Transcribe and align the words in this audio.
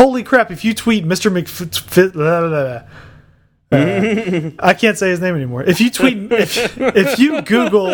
Holy 0.00 0.22
crap! 0.22 0.50
If 0.50 0.64
you 0.64 0.72
tweet 0.72 1.04
Mr. 1.04 1.30
McFit, 1.30 2.16
uh, 2.16 2.84
I 4.58 4.72
can't 4.72 4.96
say 4.96 5.10
his 5.10 5.20
name 5.20 5.34
anymore. 5.34 5.62
If 5.62 5.78
you 5.78 5.90
tweet, 5.90 6.32
if, 6.32 6.78
if 6.78 7.18
you 7.18 7.42
Google 7.42 7.88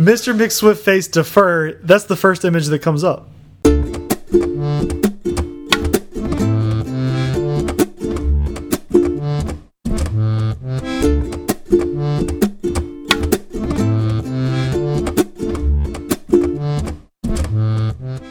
Mr. 0.00 0.34
McSwiftface 0.34 1.12
defer, 1.12 1.74
that's 1.82 2.04
the 2.04 2.16
first 2.16 2.46
image 2.46 2.68
that 2.68 2.78
comes 2.78 3.04
up. 3.04 3.28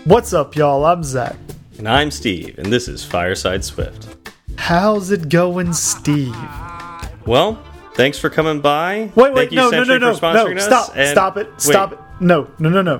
What's 0.06 0.34
up, 0.34 0.56
y'all? 0.56 0.84
I'm 0.86 1.04
Zach. 1.04 1.36
And 1.82 1.90
I'm 1.90 2.12
Steve, 2.12 2.60
and 2.60 2.72
this 2.72 2.88
is 2.88 3.04
Fireside 3.04 3.64
Swift. 3.64 4.16
How's 4.56 5.10
it 5.10 5.30
going, 5.30 5.74
Steve? 5.74 6.38
Well, 7.26 7.60
thanks 7.96 8.20
for 8.20 8.30
coming 8.30 8.62
by. 8.62 9.10
Wait, 9.16 9.34
wait, 9.34 9.52
no, 9.52 9.72
no, 9.72 9.84
no, 9.84 9.98
no, 9.98 10.12
no, 10.12 10.14
stop, 10.14 10.92
stop 10.92 11.38
it, 11.38 11.50
stop 11.60 11.94
it. 11.94 12.00
No, 12.20 12.52
no, 12.60 12.70
no, 12.70 12.84
no. 12.84 12.98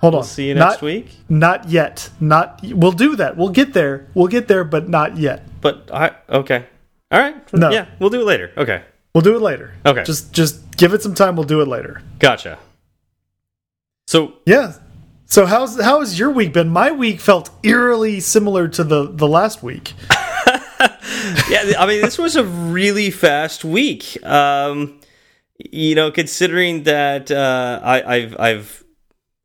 Hold 0.00 0.14
we'll 0.14 0.20
on. 0.20 0.24
See 0.24 0.46
you 0.46 0.54
next 0.54 0.74
not, 0.74 0.82
week. 0.82 1.08
Not 1.28 1.68
yet. 1.68 2.10
Not. 2.20 2.60
We'll 2.62 2.92
do 2.92 3.16
that. 3.16 3.36
We'll 3.36 3.48
get 3.48 3.72
there. 3.72 4.06
We'll 4.14 4.28
get 4.28 4.46
there, 4.46 4.62
but 4.62 4.88
not 4.88 5.16
yet. 5.16 5.44
But 5.60 5.90
I 5.92 6.12
okay. 6.28 6.64
All 7.10 7.18
right. 7.18 7.52
No. 7.52 7.72
Yeah, 7.72 7.86
we'll 7.98 8.10
do 8.10 8.20
it 8.20 8.24
later. 8.24 8.52
Okay. 8.56 8.84
We'll 9.16 9.22
do 9.22 9.34
it 9.34 9.42
later. 9.42 9.74
Okay. 9.84 10.04
Just, 10.04 10.32
just 10.32 10.76
give 10.76 10.94
it 10.94 11.02
some 11.02 11.14
time. 11.16 11.34
We'll 11.34 11.42
do 11.42 11.60
it 11.60 11.66
later. 11.66 12.00
Gotcha. 12.20 12.60
So 14.06 14.34
yeah. 14.46 14.74
So 15.32 15.46
how's 15.46 15.80
how 15.80 16.00
has 16.00 16.18
your 16.18 16.30
week 16.30 16.52
been? 16.52 16.68
My 16.68 16.90
week 16.90 17.18
felt 17.18 17.48
eerily 17.62 18.20
similar 18.20 18.68
to 18.68 18.84
the 18.84 19.10
the 19.10 19.26
last 19.26 19.62
week. 19.62 19.94
yeah, 21.48 21.72
I 21.78 21.86
mean 21.86 22.02
this 22.02 22.18
was 22.18 22.36
a 22.36 22.44
really 22.44 23.10
fast 23.10 23.64
week. 23.64 24.22
Um, 24.26 25.00
you 25.56 25.94
know, 25.94 26.10
considering 26.10 26.82
that 26.82 27.30
uh, 27.30 27.80
I, 27.82 28.14
I've 28.14 28.36
I've 28.38 28.84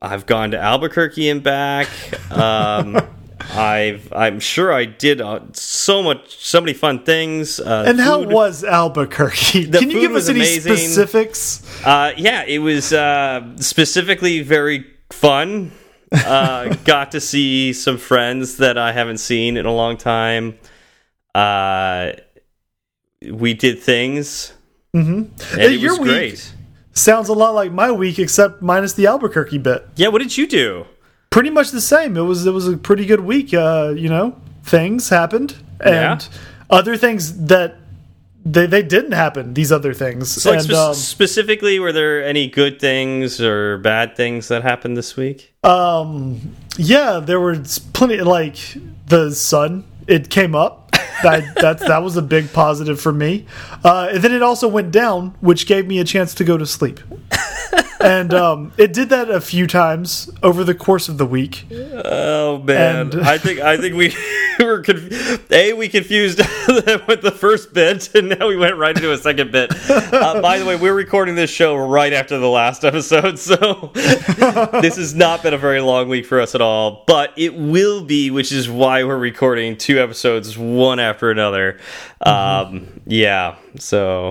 I've 0.02 0.26
gone 0.26 0.52
to 0.52 0.60
Albuquerque 0.60 1.30
and 1.30 1.42
back. 1.42 1.88
Um, 2.34 3.00
I've 3.40 4.12
I'm 4.12 4.42
sure 4.42 4.74
I 4.74 4.84
did 4.84 5.22
uh, 5.22 5.40
so 5.54 6.04
much 6.04 6.36
so 6.36 6.60
many 6.60 6.74
fun 6.74 7.06
things. 7.06 7.62
Uh, 7.62 7.86
and 7.88 7.98
how 7.98 8.24
was 8.24 8.66
Albuquerque? 8.66 9.68
The 9.68 9.80
Can 9.80 9.92
you 9.92 10.02
give 10.02 10.16
us 10.16 10.28
any 10.28 10.42
amazing. 10.42 10.76
specifics? 10.76 11.64
Uh, 11.86 12.12
yeah, 12.18 12.44
it 12.44 12.60
was 12.60 12.92
uh, 12.92 13.56
specifically 13.56 14.42
very 14.42 14.86
fun. 15.12 15.72
Uh, 16.12 16.74
got 16.86 17.12
to 17.12 17.20
see 17.20 17.74
some 17.74 17.98
friends 17.98 18.58
that 18.58 18.78
I 18.78 18.92
haven't 18.92 19.20
seen 19.20 19.58
in 19.58 19.66
a 19.66 19.74
long 19.74 19.98
time. 19.98 20.58
Uh, 21.36 22.14
we 23.32 23.54
did 23.54 23.84
things. 23.84 24.54
Mm 24.94 25.06
-hmm. 25.06 25.62
And 25.62 25.74
it 25.74 25.82
was 25.82 26.00
great. 26.00 26.54
Sounds 26.94 27.30
a 27.30 27.34
lot 27.34 27.62
like 27.62 27.72
my 27.72 27.92
week, 27.92 28.20
except 28.20 28.62
minus 28.62 28.94
the 28.94 29.08
Albuquerque 29.08 29.60
bit. 29.60 29.82
Yeah, 29.96 30.12
what 30.12 30.22
did 30.22 30.36
you 30.36 30.48
do? 30.48 30.86
Pretty 31.30 31.52
much 31.52 31.70
the 31.70 31.82
same. 31.82 32.20
It 32.20 32.26
was 32.26 32.46
it 32.46 32.54
was 32.54 32.68
a 32.68 32.78
pretty 32.78 33.06
good 33.06 33.20
week. 33.20 33.54
Uh, 33.54 33.94
you 33.96 34.10
know, 34.10 34.34
things 34.64 35.10
happened, 35.10 35.56
and 35.80 36.22
yeah. 36.22 36.80
other 36.80 36.98
things 36.98 37.46
that 37.48 37.76
they 38.52 38.66
they 38.66 38.84
didn't 38.84 39.12
happen. 39.12 39.54
These 39.54 39.72
other 39.72 39.94
things. 39.94 40.30
So 40.30 40.52
like 40.52 40.62
spe 40.62 40.72
um, 40.72 40.94
specifically, 40.94 41.80
were 41.80 41.92
there 41.92 42.24
any 42.24 42.48
good 42.48 42.80
things 42.80 43.42
or 43.42 43.78
bad 43.80 44.16
things 44.16 44.48
that 44.48 44.64
happened 44.64 44.98
this 44.98 45.16
week? 45.16 45.54
Um, 45.64 46.56
yeah, 46.78 47.20
there 47.20 47.40
were 47.40 47.62
plenty. 47.94 48.22
Like 48.22 48.58
the 49.08 49.32
sun, 49.32 49.84
it 50.08 50.30
came 50.30 50.56
up. 50.56 50.92
that 51.24 51.56
that 51.62 51.80
that 51.80 52.04
was 52.04 52.16
a 52.18 52.22
big 52.22 52.54
positive 52.54 53.00
for 53.00 53.14
me. 53.14 53.46
Uh, 53.84 54.10
and 54.12 54.24
then 54.24 54.32
it 54.32 54.42
also 54.42 54.68
went 54.68 54.92
down, 54.92 55.36
which 55.42 55.68
gave 55.68 55.88
me 55.88 56.00
a 56.00 56.06
chance 56.06 56.34
to 56.36 56.44
go 56.44 56.58
to 56.58 56.66
sleep. 56.66 57.00
and 58.00 58.34
um, 58.34 58.72
it 58.78 58.94
did 58.94 59.10
that 59.10 59.30
a 59.30 59.42
few 59.42 59.68
times 59.68 60.30
over 60.44 60.64
the 60.64 60.76
course 60.76 61.10
of 61.10 61.18
the 61.18 61.26
week. 61.26 61.66
Oh 61.72 62.60
man, 62.60 63.14
and, 63.14 63.22
I 63.22 63.38
think 63.38 63.60
I 63.60 63.78
think 63.78 63.96
we 63.96 64.16
were 64.78 65.40
a 65.52 65.74
we 65.74 65.90
confused 65.90 66.38
with 67.08 67.22
the 67.22 67.36
first 67.36 67.74
bit, 67.74 68.14
and 68.16 68.30
now 68.30 68.48
we 68.48 68.58
went 68.58 68.76
right 68.78 68.96
into 68.96 69.12
a 69.12 69.18
second 69.18 69.52
bit. 69.52 69.72
Uh, 69.90 70.42
by 70.42 70.60
the 70.60 70.66
way, 70.66 70.76
we're 70.76 70.94
recording 70.94 71.36
this 71.36 71.50
show 71.50 71.76
right 71.76 72.14
after 72.14 72.38
the 72.38 72.50
last 72.50 72.84
episode, 72.86 73.40
so 73.40 73.92
this 73.94 74.98
has 74.98 75.16
not 75.16 75.44
been 75.44 75.54
a 75.54 75.58
very 75.58 75.82
long 75.82 76.10
week 76.10 76.26
for 76.26 76.40
us 76.40 76.56
at 76.56 76.62
all. 76.62 77.04
But 77.08 77.34
it 77.38 77.56
will 77.56 78.04
be, 78.04 78.32
which 78.32 78.52
is 78.52 78.70
why 78.70 79.04
we're 79.04 79.18
recording 79.18 79.78
two 79.78 80.00
episodes 80.00 80.58
one 80.58 81.00
after 81.00 81.32
another. 81.32 81.80
Mm 82.26 82.32
-hmm. 82.32 82.68
Um, 82.68 82.88
yeah, 83.06 83.56
so 83.80 84.30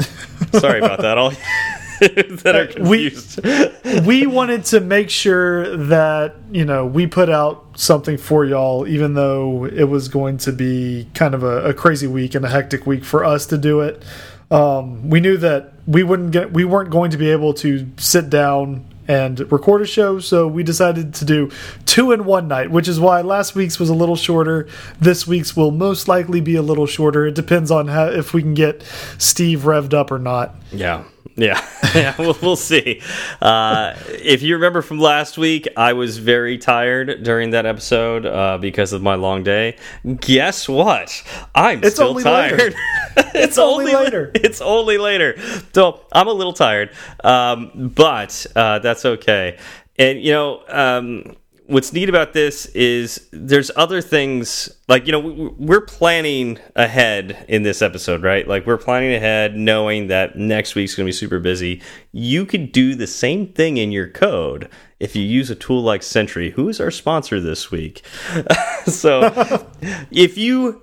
sorry 0.52 0.80
about 0.80 1.00
that. 1.00 1.18
All. 1.18 1.32
that 2.00 2.56
are 2.56 2.66
confused. 2.66 3.40
We, 3.44 4.00
we 4.06 4.26
wanted 4.26 4.64
to 4.66 4.80
make 4.80 5.10
sure 5.10 5.76
that, 5.76 6.36
you 6.50 6.64
know, 6.64 6.84
we 6.84 7.06
put 7.06 7.30
out 7.30 7.78
something 7.78 8.18
for 8.18 8.44
y'all, 8.44 8.86
even 8.86 9.14
though 9.14 9.64
it 9.64 9.84
was 9.84 10.08
going 10.08 10.38
to 10.38 10.52
be 10.52 11.08
kind 11.14 11.34
of 11.34 11.42
a, 11.42 11.70
a, 11.70 11.74
crazy 11.74 12.06
week 12.06 12.34
and 12.34 12.44
a 12.44 12.48
hectic 12.48 12.86
week 12.86 13.04
for 13.04 13.24
us 13.24 13.46
to 13.46 13.58
do 13.58 13.80
it. 13.80 14.04
Um, 14.50 15.08
we 15.08 15.20
knew 15.20 15.36
that 15.38 15.72
we 15.86 16.02
wouldn't 16.02 16.32
get, 16.32 16.52
we 16.52 16.64
weren't 16.64 16.90
going 16.90 17.10
to 17.10 17.16
be 17.16 17.30
able 17.30 17.54
to 17.54 17.88
sit 17.96 18.30
down 18.30 18.84
and 19.08 19.50
record 19.52 19.82
a 19.82 19.86
show, 19.86 20.18
so 20.18 20.48
we 20.48 20.62
decided 20.62 21.14
to 21.14 21.24
do 21.24 21.50
two 21.84 22.12
in 22.12 22.24
one 22.24 22.48
night, 22.48 22.70
which 22.70 22.88
is 22.88 22.98
why 22.98 23.20
last 23.20 23.54
week's 23.54 23.78
was 23.78 23.88
a 23.88 23.94
little 23.94 24.16
shorter. 24.16 24.68
This 25.00 25.26
week's 25.26 25.56
will 25.56 25.70
most 25.70 26.08
likely 26.08 26.40
be 26.40 26.56
a 26.56 26.62
little 26.62 26.86
shorter. 26.86 27.26
It 27.26 27.34
depends 27.34 27.70
on 27.70 27.88
how 27.88 28.06
if 28.06 28.34
we 28.34 28.42
can 28.42 28.54
get 28.54 28.82
Steve 29.18 29.60
revved 29.60 29.94
up 29.94 30.10
or 30.10 30.18
not. 30.18 30.56
Yeah. 30.72 31.04
Yeah, 31.38 31.62
yeah, 31.94 32.14
we'll, 32.18 32.36
we'll 32.40 32.56
see. 32.56 33.02
Uh, 33.42 33.94
if 34.08 34.42
you 34.42 34.54
remember 34.54 34.80
from 34.80 34.98
last 34.98 35.36
week, 35.36 35.68
I 35.76 35.92
was 35.92 36.16
very 36.16 36.56
tired 36.56 37.22
during 37.22 37.50
that 37.50 37.66
episode 37.66 38.24
uh, 38.24 38.56
because 38.56 38.94
of 38.94 39.02
my 39.02 39.16
long 39.16 39.42
day. 39.42 39.76
Guess 40.20 40.66
what? 40.66 41.22
I'm 41.54 41.84
it's 41.84 41.96
still 41.96 42.18
tired. 42.20 42.74
it's, 43.18 43.34
it's, 43.34 43.58
only 43.58 43.92
later. 43.92 44.30
It's 44.34 44.62
only 44.62 44.96
later. 44.96 45.38
So 45.74 46.06
I'm 46.10 46.26
a 46.26 46.32
little 46.32 46.54
tired, 46.54 46.90
um, 47.22 47.92
but 47.94 48.46
uh, 48.56 48.78
that's 48.78 49.04
okay. 49.04 49.58
And 49.98 50.20
you 50.22 50.32
know. 50.32 50.62
Um, 50.68 51.36
what's 51.66 51.92
neat 51.92 52.08
about 52.08 52.32
this 52.32 52.66
is 52.66 53.28
there's 53.32 53.70
other 53.76 54.00
things 54.00 54.70
like 54.88 55.06
you 55.06 55.12
know 55.12 55.54
we're 55.58 55.80
planning 55.80 56.58
ahead 56.76 57.44
in 57.48 57.62
this 57.62 57.82
episode 57.82 58.22
right? 58.22 58.46
Like 58.46 58.66
we're 58.66 58.78
planning 58.78 59.14
ahead 59.14 59.56
knowing 59.56 60.06
that 60.08 60.36
next 60.36 60.74
week's 60.74 60.94
going 60.94 61.06
to 61.06 61.08
be 61.08 61.12
super 61.12 61.40
busy. 61.40 61.82
You 62.12 62.46
could 62.46 62.72
do 62.72 62.94
the 62.94 63.06
same 63.06 63.52
thing 63.52 63.76
in 63.76 63.92
your 63.92 64.08
code 64.08 64.68
if 65.00 65.16
you 65.16 65.22
use 65.22 65.50
a 65.50 65.54
tool 65.54 65.82
like 65.82 66.02
sentry 66.02 66.50
who 66.50 66.68
is 66.68 66.80
our 66.80 66.90
sponsor 66.90 67.40
this 67.40 67.70
week? 67.70 68.02
So 68.86 69.22
if 70.12 70.38
you 70.38 70.80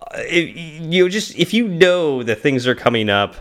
uh, 0.00 0.20
if 0.20 0.56
you 0.56 1.10
just 1.10 1.38
if 1.38 1.52
you 1.52 1.68
know 1.68 2.22
that 2.22 2.40
things 2.40 2.66
are 2.66 2.74
coming 2.74 3.10
up 3.10 3.36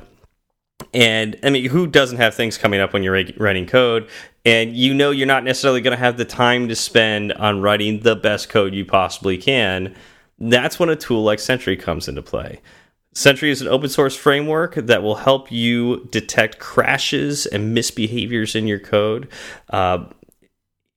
and 0.93 1.39
I 1.43 1.49
mean, 1.49 1.69
who 1.69 1.87
doesn't 1.87 2.17
have 2.17 2.35
things 2.35 2.57
coming 2.57 2.79
up 2.79 2.93
when 2.93 3.03
you're 3.03 3.23
writing 3.37 3.65
code? 3.65 4.09
And 4.43 4.75
you 4.75 4.93
know 4.93 5.11
you're 5.11 5.27
not 5.27 5.43
necessarily 5.43 5.81
going 5.81 5.95
to 5.95 6.03
have 6.03 6.17
the 6.17 6.25
time 6.25 6.67
to 6.67 6.75
spend 6.75 7.33
on 7.33 7.61
writing 7.61 7.99
the 7.99 8.15
best 8.15 8.49
code 8.49 8.73
you 8.73 8.85
possibly 8.85 9.37
can. 9.37 9.95
That's 10.39 10.79
when 10.79 10.89
a 10.89 10.95
tool 10.95 11.23
like 11.23 11.39
Sentry 11.39 11.77
comes 11.77 12.07
into 12.07 12.23
play. 12.23 12.59
Sentry 13.13 13.51
is 13.51 13.61
an 13.61 13.67
open 13.67 13.89
source 13.89 14.15
framework 14.15 14.75
that 14.75 15.03
will 15.03 15.15
help 15.15 15.51
you 15.51 16.07
detect 16.11 16.59
crashes 16.59 17.45
and 17.45 17.75
misbehaviors 17.75 18.55
in 18.55 18.67
your 18.67 18.79
code. 18.79 19.27
Uh, 19.69 20.05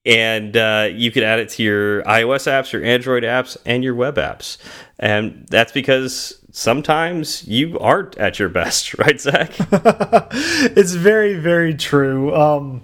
and 0.07 0.57
uh, 0.57 0.89
you 0.93 1.11
can 1.11 1.23
add 1.23 1.39
it 1.39 1.49
to 1.51 1.63
your 1.63 2.03
iOS 2.03 2.47
apps, 2.47 2.73
your 2.73 2.85
Android 2.85 3.23
apps, 3.23 3.57
and 3.65 3.83
your 3.83 3.95
web 3.95 4.17
apps. 4.17 4.59
And 4.99 5.47
that's 5.49 5.73
because 5.73 6.39
sometimes 6.53 7.47
you 7.49 7.79
aren't 7.79 8.17
at 8.19 8.39
your 8.39 8.51
best, 8.51 8.97
right, 8.99 9.21
Zach? 9.21 9.51
it's 9.59 10.93
very, 10.93 11.35
very 11.35 11.75
true. 11.75 12.35
Um, 12.35 12.83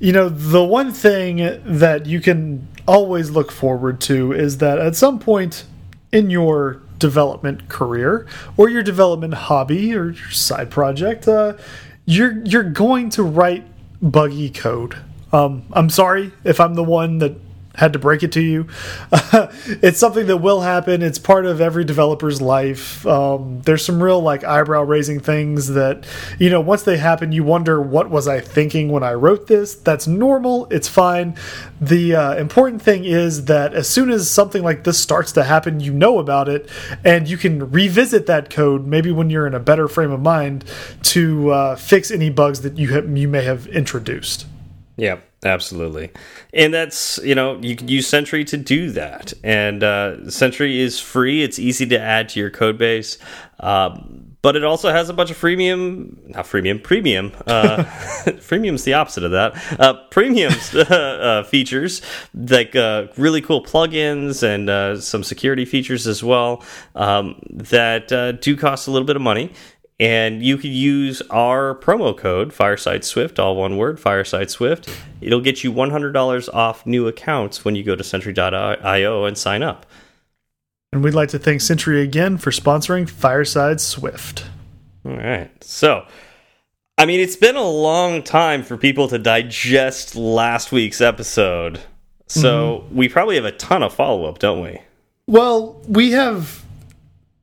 you 0.00 0.12
know, 0.12 0.30
the 0.30 0.64
one 0.64 0.92
thing 0.92 1.60
that 1.64 2.06
you 2.06 2.20
can 2.20 2.66
always 2.88 3.30
look 3.30 3.52
forward 3.52 4.00
to 4.00 4.32
is 4.32 4.58
that 4.58 4.78
at 4.78 4.96
some 4.96 5.18
point 5.18 5.64
in 6.10 6.30
your 6.30 6.80
development 6.98 7.68
career 7.68 8.26
or 8.56 8.68
your 8.68 8.82
development 8.82 9.34
hobby 9.34 9.94
or 9.94 10.10
your 10.10 10.30
side 10.30 10.70
project, 10.70 11.28
uh, 11.28 11.52
you're 12.06 12.42
you're 12.44 12.64
going 12.64 13.10
to 13.10 13.22
write 13.22 13.64
buggy 14.00 14.50
code. 14.50 14.96
Um, 15.32 15.64
I'm 15.72 15.90
sorry 15.90 16.32
if 16.44 16.60
I'm 16.60 16.74
the 16.74 16.82
one 16.82 17.18
that 17.18 17.36
had 17.76 17.92
to 17.92 17.98
break 17.98 18.22
it 18.22 18.32
to 18.32 18.40
you. 18.40 18.66
it's 19.82 19.98
something 19.98 20.26
that 20.26 20.38
will 20.38 20.60
happen. 20.60 21.02
It's 21.02 21.18
part 21.18 21.46
of 21.46 21.60
every 21.60 21.84
developer's 21.84 22.40
life. 22.40 23.06
Um, 23.06 23.62
there's 23.62 23.84
some 23.84 24.02
real 24.02 24.20
like 24.20 24.42
eyebrow 24.44 24.82
raising 24.82 25.20
things 25.20 25.68
that, 25.68 26.04
you 26.38 26.50
know, 26.50 26.60
once 26.60 26.82
they 26.82 26.96
happen, 26.96 27.32
you 27.32 27.44
wonder 27.44 27.80
what 27.80 28.10
was 28.10 28.26
I 28.26 28.40
thinking 28.40 28.88
when 28.90 29.02
I 29.02 29.12
wrote 29.12 29.46
this. 29.46 29.74
That's 29.74 30.06
normal. 30.06 30.66
It's 30.70 30.88
fine. 30.88 31.36
The 31.80 32.14
uh, 32.14 32.34
important 32.34 32.82
thing 32.82 33.04
is 33.04 33.44
that 33.44 33.72
as 33.72 33.88
soon 33.88 34.10
as 34.10 34.28
something 34.30 34.62
like 34.62 34.84
this 34.84 35.00
starts 35.00 35.32
to 35.32 35.44
happen, 35.44 35.80
you 35.80 35.92
know 35.92 36.18
about 36.18 36.48
it, 36.48 36.68
and 37.04 37.28
you 37.28 37.36
can 37.36 37.70
revisit 37.70 38.26
that 38.26 38.50
code 38.50 38.86
maybe 38.86 39.10
when 39.12 39.30
you're 39.30 39.46
in 39.46 39.54
a 39.54 39.60
better 39.60 39.88
frame 39.88 40.10
of 40.10 40.20
mind 40.20 40.64
to 41.04 41.50
uh, 41.50 41.76
fix 41.76 42.10
any 42.10 42.30
bugs 42.30 42.62
that 42.62 42.76
you 42.76 42.90
you 43.16 43.28
may 43.28 43.44
have 43.44 43.66
introduced. 43.68 44.46
Yeah, 44.96 45.20
absolutely. 45.44 46.10
And 46.52 46.72
that's, 46.72 47.18
you 47.18 47.34
know, 47.34 47.58
you 47.60 47.76
can 47.76 47.88
use 47.88 48.06
Sentry 48.06 48.44
to 48.44 48.56
do 48.56 48.90
that. 48.92 49.32
And 49.42 49.82
uh, 49.82 50.30
Sentry 50.30 50.80
is 50.80 51.00
free, 51.00 51.42
it's 51.42 51.58
easy 51.58 51.86
to 51.86 52.00
add 52.00 52.28
to 52.30 52.40
your 52.40 52.50
code 52.50 52.78
base. 52.78 53.18
Um, 53.58 54.30
but 54.42 54.56
it 54.56 54.64
also 54.64 54.90
has 54.90 55.10
a 55.10 55.12
bunch 55.12 55.30
of 55.30 55.36
freemium, 55.36 56.28
not 56.28 56.46
freemium, 56.46 56.82
premium. 56.82 57.32
Uh, 57.46 57.84
freemium's 58.40 58.84
the 58.84 58.94
opposite 58.94 59.22
of 59.22 59.32
that. 59.32 59.78
Uh, 59.78 59.94
premiums 60.10 60.74
uh, 60.74 61.44
features 61.46 62.00
like 62.34 62.74
uh, 62.74 63.08
really 63.16 63.42
cool 63.42 63.62
plugins 63.62 64.42
and 64.42 64.70
uh, 64.70 64.98
some 64.98 65.22
security 65.22 65.66
features 65.66 66.06
as 66.06 66.24
well 66.24 66.64
um, 66.94 67.38
that 67.50 68.10
uh, 68.12 68.32
do 68.32 68.56
cost 68.56 68.88
a 68.88 68.90
little 68.90 69.06
bit 69.06 69.16
of 69.16 69.22
money. 69.22 69.52
And 70.00 70.42
you 70.42 70.56
could 70.56 70.70
use 70.70 71.20
our 71.28 71.74
promo 71.74 72.16
code 72.16 72.54
Fireside 72.54 73.04
Swift, 73.04 73.38
all 73.38 73.54
one 73.54 73.76
word, 73.76 74.00
Fireside 74.00 74.50
Swift. 74.50 74.88
It'll 75.20 75.42
get 75.42 75.62
you 75.62 75.70
$100 75.70 76.54
off 76.54 76.86
new 76.86 77.06
accounts 77.06 77.66
when 77.66 77.76
you 77.76 77.84
go 77.84 77.94
to 77.94 78.02
Sentry.io 78.02 79.24
and 79.26 79.36
sign 79.36 79.62
up. 79.62 79.84
And 80.90 81.04
we'd 81.04 81.12
like 81.12 81.28
to 81.28 81.38
thank 81.38 81.60
Sentry 81.60 82.00
again 82.00 82.38
for 82.38 82.50
sponsoring 82.50 83.08
Fireside 83.08 83.78
Swift. 83.78 84.46
All 85.04 85.18
right. 85.18 85.50
So, 85.62 86.06
I 86.96 87.04
mean, 87.04 87.20
it's 87.20 87.36
been 87.36 87.56
a 87.56 87.68
long 87.68 88.22
time 88.22 88.62
for 88.62 88.78
people 88.78 89.06
to 89.08 89.18
digest 89.18 90.16
last 90.16 90.72
week's 90.72 91.02
episode. 91.02 91.78
So, 92.26 92.48
mm 92.48 92.88
-hmm. 92.88 92.96
we 92.96 93.08
probably 93.08 93.36
have 93.36 93.48
a 93.48 93.56
ton 93.56 93.82
of 93.82 93.92
follow 93.92 94.24
up, 94.24 94.38
don't 94.38 94.62
we? 94.62 94.80
Well, 95.26 95.76
we 95.86 96.16
have 96.16 96.62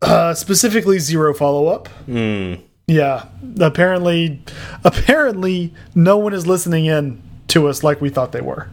uh, 0.01 0.33
specifically 0.33 0.99
zero 0.99 1.33
follow 1.33 1.67
up. 1.67 1.87
Hmm. 2.05 2.55
Yeah. 2.87 3.25
Apparently, 3.59 4.41
apparently, 4.83 5.73
no 5.93 6.17
one 6.17 6.33
is 6.33 6.47
listening 6.47 6.85
in 6.85 7.21
to 7.49 7.67
us 7.67 7.83
like 7.83 8.01
we 8.01 8.09
thought 8.09 8.31
they 8.31 8.41
were. 8.41 8.69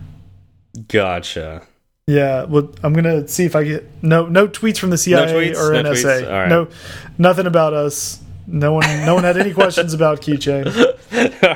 Gotcha. 0.88 1.62
Yeah, 2.06 2.44
well, 2.44 2.70
I'm 2.82 2.92
gonna 2.92 3.26
see 3.26 3.44
if 3.44 3.56
I 3.56 3.64
get 3.64 3.90
no 4.02 4.26
no 4.26 4.46
tweets 4.46 4.76
from 4.76 4.90
the 4.90 4.98
CIA 4.98 5.26
no 5.26 5.32
tweets, 5.32 5.56
or 5.56 5.82
no 5.82 5.90
NSA. 5.90 6.30
Right. 6.30 6.48
No, 6.48 6.68
nothing 7.16 7.46
about 7.46 7.72
us. 7.72 8.20
No 8.46 8.74
one, 8.74 8.84
no 9.06 9.14
one 9.14 9.24
had 9.24 9.38
any 9.38 9.54
questions 9.54 9.94
about 9.94 10.20
keychain. 10.20 10.66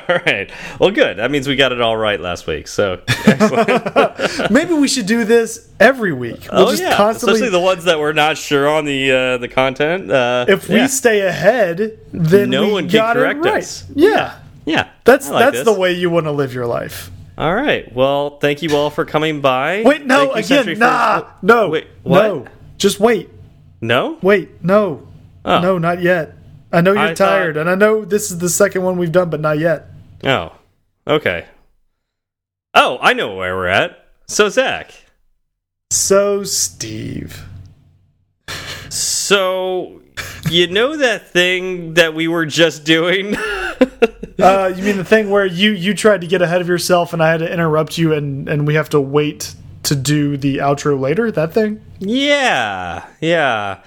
all 0.08 0.20
right. 0.26 0.50
Well, 0.78 0.90
good. 0.90 1.18
That 1.18 1.30
means 1.30 1.46
we 1.46 1.56
got 1.56 1.72
it 1.72 1.80
all 1.80 1.96
right 1.96 2.18
last 2.18 2.46
week. 2.46 2.66
So 2.66 3.02
maybe 4.50 4.72
we 4.74 4.88
should 4.88 5.06
do 5.06 5.24
this 5.24 5.68
every 5.78 6.12
week. 6.12 6.48
We'll 6.50 6.68
oh 6.68 6.72
yeah, 6.72 6.96
constantly... 6.96 7.34
especially 7.34 7.50
the 7.50 7.60
ones 7.60 7.84
that 7.84 7.98
we're 7.98 8.14
not 8.14 8.38
sure 8.38 8.68
on 8.68 8.86
the 8.86 9.12
uh, 9.12 9.38
the 9.38 9.48
content. 9.48 10.10
Uh, 10.10 10.46
if 10.48 10.68
we 10.68 10.76
yeah. 10.76 10.86
stay 10.86 11.20
ahead, 11.20 11.98
then 12.12 12.50
no 12.50 12.72
one 12.72 12.88
can 12.88 13.14
correct 13.14 13.44
right. 13.44 13.62
us. 13.62 13.84
Yeah, 13.94 14.38
yeah. 14.64 14.88
That's 15.04 15.28
like 15.28 15.44
that's 15.44 15.58
this. 15.58 15.64
the 15.64 15.78
way 15.78 15.92
you 15.92 16.08
want 16.08 16.24
to 16.24 16.32
live 16.32 16.54
your 16.54 16.66
life. 16.66 17.10
All 17.36 17.54
right. 17.54 17.92
Well, 17.94 18.38
thank 18.38 18.62
you 18.62 18.74
all 18.74 18.90
for 18.90 19.04
coming 19.04 19.40
by. 19.40 19.82
Wait, 19.84 20.04
no, 20.04 20.32
again, 20.32 20.78
nah, 20.78 21.24
no, 21.42 21.68
wait, 21.68 21.86
what? 22.02 22.22
no. 22.22 22.46
Just 22.78 22.98
wait. 22.98 23.30
No. 23.80 24.18
Wait, 24.22 24.64
no, 24.64 25.06
oh. 25.44 25.60
no, 25.60 25.78
not 25.78 26.02
yet. 26.02 26.37
I 26.72 26.80
know 26.80 26.92
you're 26.92 27.00
I 27.00 27.14
tired, 27.14 27.54
thought... 27.54 27.60
and 27.62 27.70
I 27.70 27.74
know 27.74 28.04
this 28.04 28.30
is 28.30 28.38
the 28.38 28.48
second 28.48 28.82
one 28.82 28.98
we've 28.98 29.12
done, 29.12 29.30
but 29.30 29.40
not 29.40 29.58
yet. 29.58 29.86
Oh, 30.24 30.52
okay. 31.06 31.46
Oh, 32.74 32.98
I 33.00 33.12
know 33.12 33.34
where 33.34 33.56
we're 33.56 33.66
at. 33.66 34.06
So 34.26 34.48
Zach. 34.48 34.92
So 35.90 36.44
Steve. 36.44 37.44
So 38.90 40.02
you 40.50 40.66
know 40.66 40.96
that 40.96 41.28
thing 41.28 41.94
that 41.94 42.14
we 42.14 42.28
were 42.28 42.46
just 42.46 42.84
doing? 42.84 43.36
uh, 44.38 44.72
you 44.74 44.84
mean 44.84 44.96
the 44.96 45.04
thing 45.04 45.30
where 45.30 45.46
you 45.46 45.70
you 45.70 45.94
tried 45.94 46.20
to 46.20 46.26
get 46.26 46.42
ahead 46.42 46.60
of 46.60 46.68
yourself 46.68 47.12
and 47.12 47.22
I 47.22 47.30
had 47.30 47.38
to 47.38 47.50
interrupt 47.52 47.98
you 47.98 48.12
and 48.12 48.48
and 48.48 48.66
we 48.66 48.74
have 48.74 48.90
to 48.90 49.00
wait 49.00 49.54
to 49.84 49.96
do 49.96 50.36
the 50.36 50.58
outro 50.58 50.98
later? 51.00 51.30
That 51.30 51.52
thing? 51.52 51.82
Yeah, 51.98 53.06
yeah. 53.20 53.80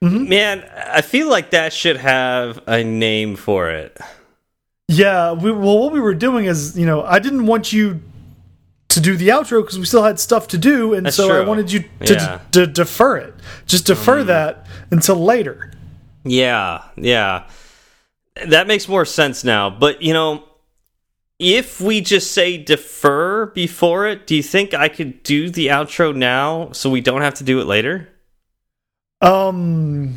Mm 0.00 0.08
-hmm. 0.08 0.28
Man, 0.28 0.64
I 0.98 1.02
feel 1.02 1.34
like 1.34 1.50
that 1.50 1.72
should 1.72 2.00
have 2.00 2.60
a 2.66 2.82
name 2.84 3.36
for 3.36 3.70
it. 3.70 3.98
Yeah, 4.86 5.42
we, 5.42 5.50
well, 5.52 5.78
what 5.78 5.92
we 5.92 6.00
were 6.00 6.16
doing 6.16 6.46
is, 6.46 6.76
you 6.76 6.86
know, 6.86 7.04
I 7.16 7.20
didn't 7.20 7.46
want 7.46 7.72
you 7.72 8.00
to 8.88 9.00
do 9.00 9.16
the 9.16 9.28
outro 9.28 9.60
because 9.60 9.78
we 9.78 9.84
still 9.84 10.02
had 10.02 10.18
stuff 10.18 10.48
to 10.48 10.58
do, 10.58 10.94
and 10.94 11.04
That's 11.04 11.16
so 11.16 11.28
true. 11.28 11.42
I 11.42 11.44
wanted 11.44 11.70
you 11.70 11.84
to, 12.06 12.14
yeah. 12.14 12.40
to 12.52 12.66
defer 12.66 13.18
it. 13.18 13.34
Just 13.66 13.86
defer 13.86 14.22
mm. 14.22 14.26
that 14.26 14.66
until 14.90 15.16
later. 15.16 15.72
Yeah, 16.24 16.82
yeah. 16.96 17.44
That 18.46 18.66
makes 18.66 18.88
more 18.88 19.04
sense 19.04 19.44
now. 19.44 19.68
But, 19.68 20.00
you 20.00 20.14
know, 20.14 20.44
if 21.38 21.80
we 21.80 22.00
just 22.00 22.32
say 22.32 22.56
defer 22.56 23.46
before 23.46 24.06
it, 24.06 24.26
do 24.26 24.34
you 24.34 24.42
think 24.42 24.74
I 24.74 24.88
could 24.88 25.22
do 25.22 25.50
the 25.50 25.68
outro 25.68 26.14
now 26.14 26.72
so 26.72 26.88
we 26.90 27.00
don't 27.00 27.20
have 27.20 27.34
to 27.34 27.44
do 27.44 27.60
it 27.60 27.66
later? 27.66 28.08
Um, 29.20 30.16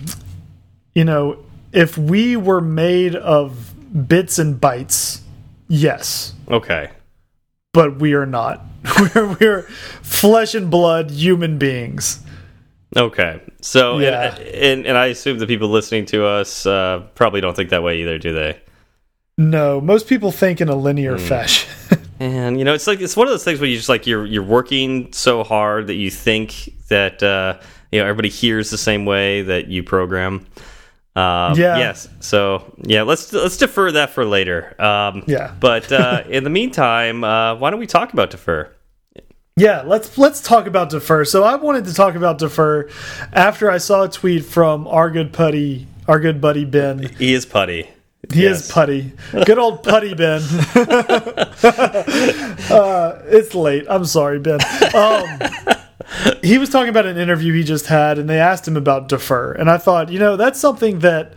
you 0.94 1.06
know, 1.06 1.40
if 1.72 1.98
we 1.98 2.36
were 2.36 2.62
made 2.62 3.16
of 3.16 4.08
bits 4.08 4.40
and 4.40 4.60
bytes, 4.60 5.22
yes. 5.68 6.34
Okay. 6.50 6.92
But 7.74 7.98
we 8.00 8.14
are 8.14 8.26
not. 8.26 8.66
we're 9.16 9.38
we're 9.40 9.62
flesh 10.02 10.56
and 10.56 10.70
blood 10.70 11.12
human 11.12 11.58
beings. 11.58 12.24
Okay. 12.96 13.42
So, 13.62 14.00
yeah. 14.00 14.36
and, 14.36 14.48
and, 14.48 14.86
and 14.88 14.98
I 14.98 15.08
assume 15.08 15.40
the 15.40 15.48
people 15.48 15.70
listening 15.70 16.06
to 16.08 16.26
us 16.26 16.66
uh, 16.66 17.08
probably 17.16 17.40
don't 17.40 17.56
think 17.56 17.70
that 17.70 17.84
way 17.84 18.02
either, 18.02 18.18
do 18.18 18.34
they? 18.34 18.60
No, 19.38 19.80
most 19.80 20.08
people 20.08 20.32
think 20.32 20.60
in 20.60 20.68
a 20.68 20.76
linear 20.76 21.16
mm. 21.16 21.28
fashion. 21.28 21.70
and 22.20 22.60
you 22.60 22.66
know, 22.66 22.74
it's 22.74 22.88
like 22.88 23.00
it's 23.00 23.16
one 23.16 23.28
of 23.28 23.32
those 23.32 23.44
things 23.44 23.60
where 23.60 23.70
you 23.70 23.78
just 23.78 23.90
like 23.90 24.06
you're 24.06 24.26
you're 24.26 24.44
working 24.44 25.12
so 25.14 25.44
hard 25.44 25.88
that 25.88 25.96
you 25.96 26.12
think 26.12 26.70
that 26.90 27.24
uh, 27.24 27.60
you 27.92 28.00
know 28.00 28.06
everybody 28.06 28.30
hears 28.30 28.70
the 28.70 28.78
same 28.78 29.06
way 29.06 29.42
that 29.44 29.68
you 29.68 29.84
program. 29.84 30.46
Um, 31.14 31.58
yeah. 31.58 31.78
Yes. 31.78 32.08
So 32.22 32.74
yeah, 32.84 33.02
let's 33.02 33.34
let's 33.34 33.58
defer 33.58 33.92
that 33.92 34.12
for 34.12 34.26
later. 34.26 34.82
Um, 34.82 35.24
yeah. 35.28 35.54
But 35.60 35.92
uh, 35.92 36.24
in 36.30 36.44
the 36.44 36.50
meantime, 36.50 37.24
uh, 37.24 37.56
why 37.56 37.70
don't 37.70 37.80
we 37.80 37.88
talk 37.88 38.14
about 38.14 38.30
defer? 38.30 38.72
Yeah, 39.58 39.82
let's 39.82 40.18
let's 40.18 40.42
talk 40.42 40.66
about 40.66 40.90
defer. 40.90 41.26
So 41.26 41.44
I 41.44 41.56
wanted 41.56 41.86
to 41.86 41.94
talk 41.94 42.16
about 42.16 42.38
defer 42.38 42.90
after 43.34 43.70
I 43.70 43.78
saw 43.80 44.04
a 44.04 44.10
tweet 44.10 44.46
from 44.46 44.88
our 44.88 45.10
good 45.10 45.34
putty, 45.34 45.88
our 46.08 46.20
good 46.20 46.40
buddy 46.40 46.64
Ben. 46.64 47.00
He 47.18 47.34
is 47.34 47.46
putty. 47.46 47.90
He 48.32 48.44
yes. 48.44 48.66
is 48.66 48.72
putty. 48.72 49.12
Good 49.32 49.58
old 49.58 49.84
putty 49.84 50.14
Ben. 50.14 50.42
uh, 52.72 53.22
it's 53.26 53.54
late. 53.54 53.86
I'm 53.90 54.06
sorry, 54.06 54.40
Ben. 54.40 54.60
Um, 54.96 55.40
he 56.44 56.58
was 56.58 56.70
talking 56.70 56.90
about 56.90 57.06
an 57.06 57.18
interview 57.18 57.54
he 57.54 57.64
just 57.64 57.88
had, 57.88 58.18
and 58.18 58.30
they 58.30 58.40
asked 58.40 58.68
him 58.68 58.78
about 58.78 59.08
defer, 59.08 59.54
and 59.54 59.70
I 59.70 59.78
thought, 59.78 60.10
you 60.10 60.20
know, 60.20 60.36
that's 60.38 60.60
something 60.60 61.00
that 61.00 61.34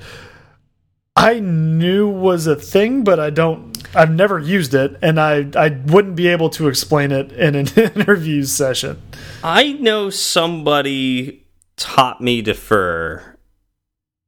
I 1.17 1.41
knew 1.41 2.09
was 2.09 2.47
a 2.47 2.57
thing, 2.57 3.05
but 3.05 3.21
I 3.21 3.31
don't. 3.31 3.73
I've 3.95 4.11
never 4.11 4.39
used 4.39 4.75
it, 4.75 4.97
and 5.01 5.21
I 5.21 5.47
I 5.57 5.69
wouldn't 5.87 6.17
be 6.17 6.29
able 6.29 6.51
to 6.51 6.69
explain 6.69 7.13
it 7.13 7.33
in 7.33 7.55
an 7.55 7.69
interview 7.77 8.45
session. 8.45 9.01
I 9.43 9.73
know 9.73 10.11
somebody 10.11 11.47
taught 11.77 12.21
me 12.21 12.43
defer, 12.43 13.37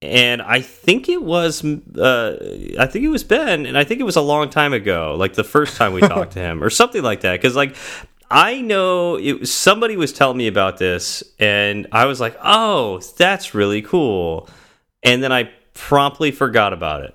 and 0.01 0.41
I 0.43 0.61
think 0.61 1.09
it 1.09 1.23
was 1.23 1.65
uh, 1.65 2.77
I 2.79 2.87
think 2.87 3.05
it 3.05 3.09
was 3.09 3.25
Ben, 3.25 3.67
and 3.67 3.77
I 3.77 3.83
think 3.83 4.01
it 4.01 4.05
was 4.05 4.17
a 4.17 4.23
long 4.23 4.49
time 4.49 4.73
ago, 4.73 5.17
like 5.19 5.35
the 5.35 5.45
first 5.45 5.77
time 5.77 5.93
we 5.93 6.01
talked 6.09 6.33
to 6.33 6.39
him, 6.39 6.63
or 6.63 6.71
something 6.71 7.03
like 7.03 7.23
that. 7.23 7.33
Because 7.33 7.57
like 7.57 7.75
I 8.31 8.61
know 8.61 9.17
it 9.17 9.47
somebody 9.47 9.97
was 9.97 10.13
telling 10.13 10.37
me 10.37 10.49
about 10.49 10.79
this, 10.79 11.23
and 11.39 11.87
I 11.93 12.07
was 12.07 12.21
like, 12.21 12.37
"Oh, 12.43 13.01
that's 13.17 13.55
really 13.55 13.83
cool," 13.83 14.49
and 15.03 15.23
then 15.23 15.33
I 15.33 15.51
promptly 15.75 16.33
forgot 16.33 16.73
about 16.73 17.05
it, 17.05 17.15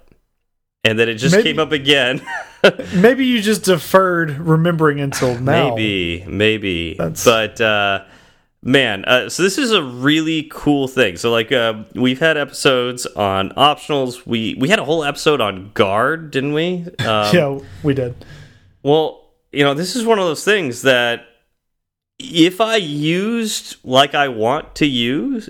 and 0.83 0.97
then 0.97 1.09
it 1.09 1.15
just 1.15 1.35
maybe, 1.35 1.49
came 1.49 1.59
up 1.59 1.71
again. 1.71 2.21
maybe 2.95 3.25
you 3.25 3.41
just 3.41 3.63
deferred 3.63 4.37
remembering 4.37 4.99
until 5.01 5.37
now. 5.39 5.75
Maybe, 5.75 6.25
maybe, 6.27 6.95
that's... 6.97 7.25
but 7.25 7.59
uh, 7.59 8.05
man, 8.63 9.03
uh, 9.05 9.29
so 9.29 9.43
this 9.43 9.57
is 9.57 9.71
a 9.71 9.83
really 9.83 10.43
cool 10.51 10.87
thing. 10.87 11.17
So 11.17 11.31
like, 11.31 11.51
uh, 11.51 11.83
we've 11.93 12.19
had 12.19 12.37
episodes 12.37 13.05
on 13.05 13.49
optionals. 13.51 14.25
We 14.25 14.55
we 14.59 14.69
had 14.69 14.79
a 14.79 14.85
whole 14.85 15.03
episode 15.03 15.41
on 15.41 15.71
guard, 15.73 16.31
didn't 16.31 16.53
we? 16.53 16.87
Um, 17.01 17.35
yeah, 17.35 17.59
we 17.83 17.93
did. 17.93 18.15
Well, 18.83 19.20
you 19.51 19.63
know, 19.63 19.73
this 19.73 19.95
is 19.95 20.05
one 20.05 20.19
of 20.19 20.25
those 20.25 20.43
things 20.43 20.83
that 20.83 21.25
if 22.19 22.61
I 22.61 22.77
used 22.77 23.77
like 23.83 24.15
I 24.15 24.27
want 24.29 24.75
to 24.75 24.85
use, 24.85 25.49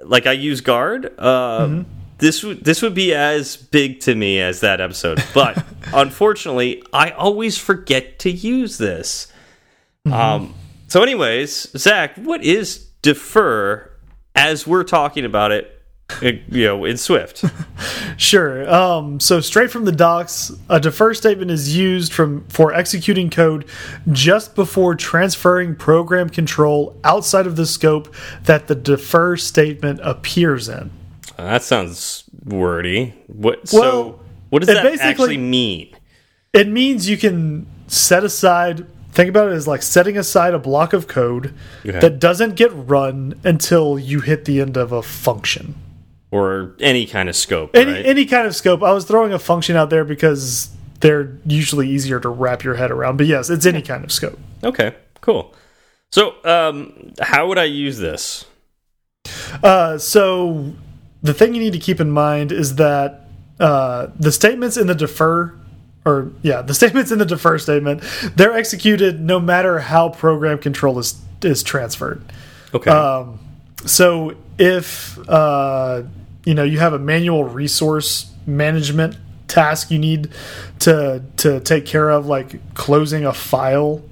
like 0.00 0.26
I 0.26 0.32
use 0.32 0.60
guard, 0.60 1.12
uh, 1.18 1.66
mm 1.66 1.78
-hmm. 1.78 1.84
this 2.18 2.42
would 2.42 2.64
this 2.64 2.82
would 2.82 2.94
be 2.94 3.14
as 3.14 3.56
big 3.56 4.00
to 4.00 4.14
me 4.14 4.40
as 4.42 4.60
that 4.60 4.80
episode. 4.80 5.22
But 5.34 5.56
unfortunately, 5.92 6.82
I 6.92 7.10
always 7.16 7.58
forget 7.58 8.18
to 8.18 8.30
use 8.30 8.76
this. 8.78 9.32
Mm 10.04 10.12
-hmm. 10.12 10.36
Um. 10.36 10.54
So, 10.88 11.02
anyways, 11.02 11.72
Zach, 11.76 12.16
what 12.16 12.42
is 12.42 12.86
defer 13.02 13.90
as 14.34 14.66
we're 14.66 14.84
talking 14.84 15.24
about 15.24 15.52
it 15.52 15.75
you 16.22 16.64
know 16.64 16.84
in 16.84 16.96
swift. 16.96 17.44
Sure 18.18 18.68
um, 18.72 19.20
so 19.20 19.40
straight 19.40 19.70
from 19.70 19.84
the 19.84 19.92
docs 19.92 20.50
a 20.70 20.80
defer 20.80 21.12
statement 21.12 21.50
is 21.50 21.76
used 21.76 22.14
from 22.14 22.46
for 22.46 22.72
executing 22.72 23.28
code 23.28 23.66
just 24.10 24.54
before 24.54 24.94
transferring 24.94 25.76
program 25.76 26.30
control 26.30 26.98
outside 27.04 27.46
of 27.46 27.56
the 27.56 27.66
scope 27.66 28.14
that 28.44 28.68
the 28.68 28.74
defer 28.74 29.36
statement 29.36 30.00
appears 30.02 30.70
in. 30.70 30.90
That 31.36 31.62
sounds 31.62 32.24
wordy. 32.42 33.14
What 33.26 33.70
well, 33.70 33.82
so 33.82 34.20
what 34.48 34.60
does 34.60 34.74
that 34.74 35.00
actually 35.00 35.36
mean? 35.36 35.94
It 36.54 36.68
means 36.68 37.06
you 37.06 37.18
can 37.18 37.66
set 37.86 38.24
aside 38.24 38.86
think 39.12 39.28
about 39.28 39.50
it 39.50 39.54
as 39.54 39.68
like 39.68 39.82
setting 39.82 40.16
aside 40.16 40.54
a 40.54 40.58
block 40.58 40.94
of 40.94 41.06
code 41.06 41.54
okay. 41.86 41.98
that 41.98 42.18
doesn't 42.18 42.54
get 42.54 42.70
run 42.72 43.38
until 43.44 43.98
you 43.98 44.20
hit 44.20 44.46
the 44.46 44.60
end 44.60 44.76
of 44.76 44.92
a 44.92 45.02
function 45.02 45.74
or 46.36 46.74
any 46.80 47.06
kind 47.06 47.28
of 47.28 47.36
scope. 47.36 47.74
Any 47.74 47.92
right? 47.92 48.06
any 48.06 48.26
kind 48.26 48.46
of 48.46 48.54
scope. 48.54 48.82
I 48.82 48.92
was 48.92 49.04
throwing 49.04 49.32
a 49.32 49.38
function 49.38 49.76
out 49.76 49.90
there 49.90 50.04
because 50.04 50.70
they're 51.00 51.36
usually 51.44 51.88
easier 51.88 52.20
to 52.20 52.28
wrap 52.28 52.64
your 52.64 52.74
head 52.74 52.90
around. 52.90 53.16
But 53.16 53.26
yes, 53.26 53.50
it's 53.50 53.66
any 53.66 53.82
kind 53.82 54.04
of 54.04 54.12
scope. 54.12 54.38
Okay, 54.62 54.94
cool. 55.20 55.54
So, 56.10 56.34
um, 56.44 57.12
how 57.20 57.48
would 57.48 57.58
I 57.58 57.64
use 57.64 57.98
this? 57.98 58.46
Uh, 59.62 59.98
so 59.98 60.72
the 61.22 61.34
thing 61.34 61.54
you 61.54 61.60
need 61.60 61.72
to 61.72 61.78
keep 61.78 62.00
in 62.00 62.10
mind 62.10 62.52
is 62.52 62.76
that 62.76 63.28
uh, 63.58 64.08
the 64.18 64.32
statements 64.32 64.76
in 64.76 64.86
the 64.86 64.94
defer 64.94 65.54
or 66.04 66.30
yeah, 66.42 66.62
the 66.62 66.74
statements 66.82 67.10
in 67.10 67.18
the 67.18 67.26
defer 67.26 67.58
statement, 67.58 68.02
they're 68.36 68.54
executed 68.54 69.20
no 69.20 69.40
matter 69.40 69.80
how 69.80 70.08
program 70.08 70.58
control 70.58 70.98
is 70.98 71.20
is 71.42 71.62
transferred. 71.62 72.22
Okay. 72.72 72.90
Um, 72.90 73.38
so 73.84 74.34
if 74.58 75.18
uh, 75.28 76.02
you 76.46 76.54
know 76.54 76.64
you 76.64 76.78
have 76.78 76.94
a 76.94 76.98
manual 76.98 77.44
resource 77.44 78.32
management 78.46 79.16
task 79.48 79.90
you 79.90 79.98
need 79.98 80.30
to 80.80 81.22
to 81.38 81.60
take 81.60 81.86
care 81.86 82.08
of, 82.08 82.26
like 82.26 82.74
closing 82.74 83.26
a 83.26 83.32
file, 83.32 84.02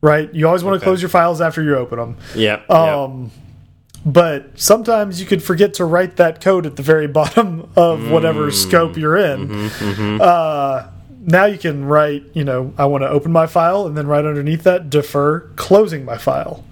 right? 0.00 0.32
You 0.34 0.46
always 0.46 0.64
want 0.64 0.80
to 0.80 0.84
close 0.84 1.00
your 1.00 1.08
files 1.08 1.40
after 1.40 1.62
you 1.62 1.76
open 1.76 1.98
them. 1.98 2.16
Yeah. 2.34 2.62
Um, 2.68 3.22
yep. 3.22 3.32
But 4.04 4.60
sometimes 4.60 5.20
you 5.20 5.26
could 5.26 5.42
forget 5.42 5.74
to 5.74 5.84
write 5.84 6.16
that 6.16 6.40
code 6.40 6.64
at 6.64 6.76
the 6.76 6.82
very 6.82 7.08
bottom 7.20 7.70
of 7.76 8.10
whatever 8.10 8.48
mm. 8.48 8.52
scope 8.52 8.96
you're 8.96 9.16
in. 9.16 9.40
Mm 9.40 9.48
-hmm, 9.48 9.86
mm 9.86 9.94
-hmm. 9.94 10.20
Uh, 10.20 10.86
now 11.26 11.46
you 11.46 11.58
can 11.58 11.88
write, 11.88 12.22
you 12.32 12.44
know, 12.44 12.72
I 12.78 12.84
want 12.84 13.02
to 13.02 13.10
open 13.10 13.32
my 13.32 13.46
file, 13.46 13.86
and 13.86 13.96
then 13.96 14.06
right 14.06 14.24
underneath 14.24 14.62
that, 14.62 14.90
defer 14.90 15.40
closing 15.56 16.04
my 16.04 16.18
file. 16.18 16.62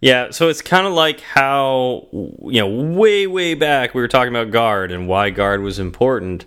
Yeah, 0.00 0.30
so 0.30 0.48
it's 0.48 0.62
kind 0.62 0.86
of 0.86 0.92
like 0.92 1.20
how 1.20 2.08
you 2.12 2.60
know 2.60 2.68
way 2.68 3.26
way 3.26 3.54
back 3.54 3.94
we 3.94 4.00
were 4.00 4.08
talking 4.08 4.32
about 4.32 4.52
guard 4.52 4.92
and 4.92 5.08
why 5.08 5.30
guard 5.30 5.60
was 5.60 5.78
important. 5.78 6.44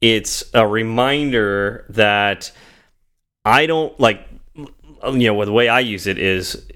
It's 0.00 0.44
a 0.54 0.66
reminder 0.66 1.84
that 1.90 2.52
I 3.44 3.66
don't 3.66 3.98
like 4.00 4.26
you 4.56 5.32
know 5.32 5.44
the 5.44 5.52
way 5.52 5.68
I 5.68 5.80
use 5.80 6.06
it 6.06 6.18
is 6.18 6.66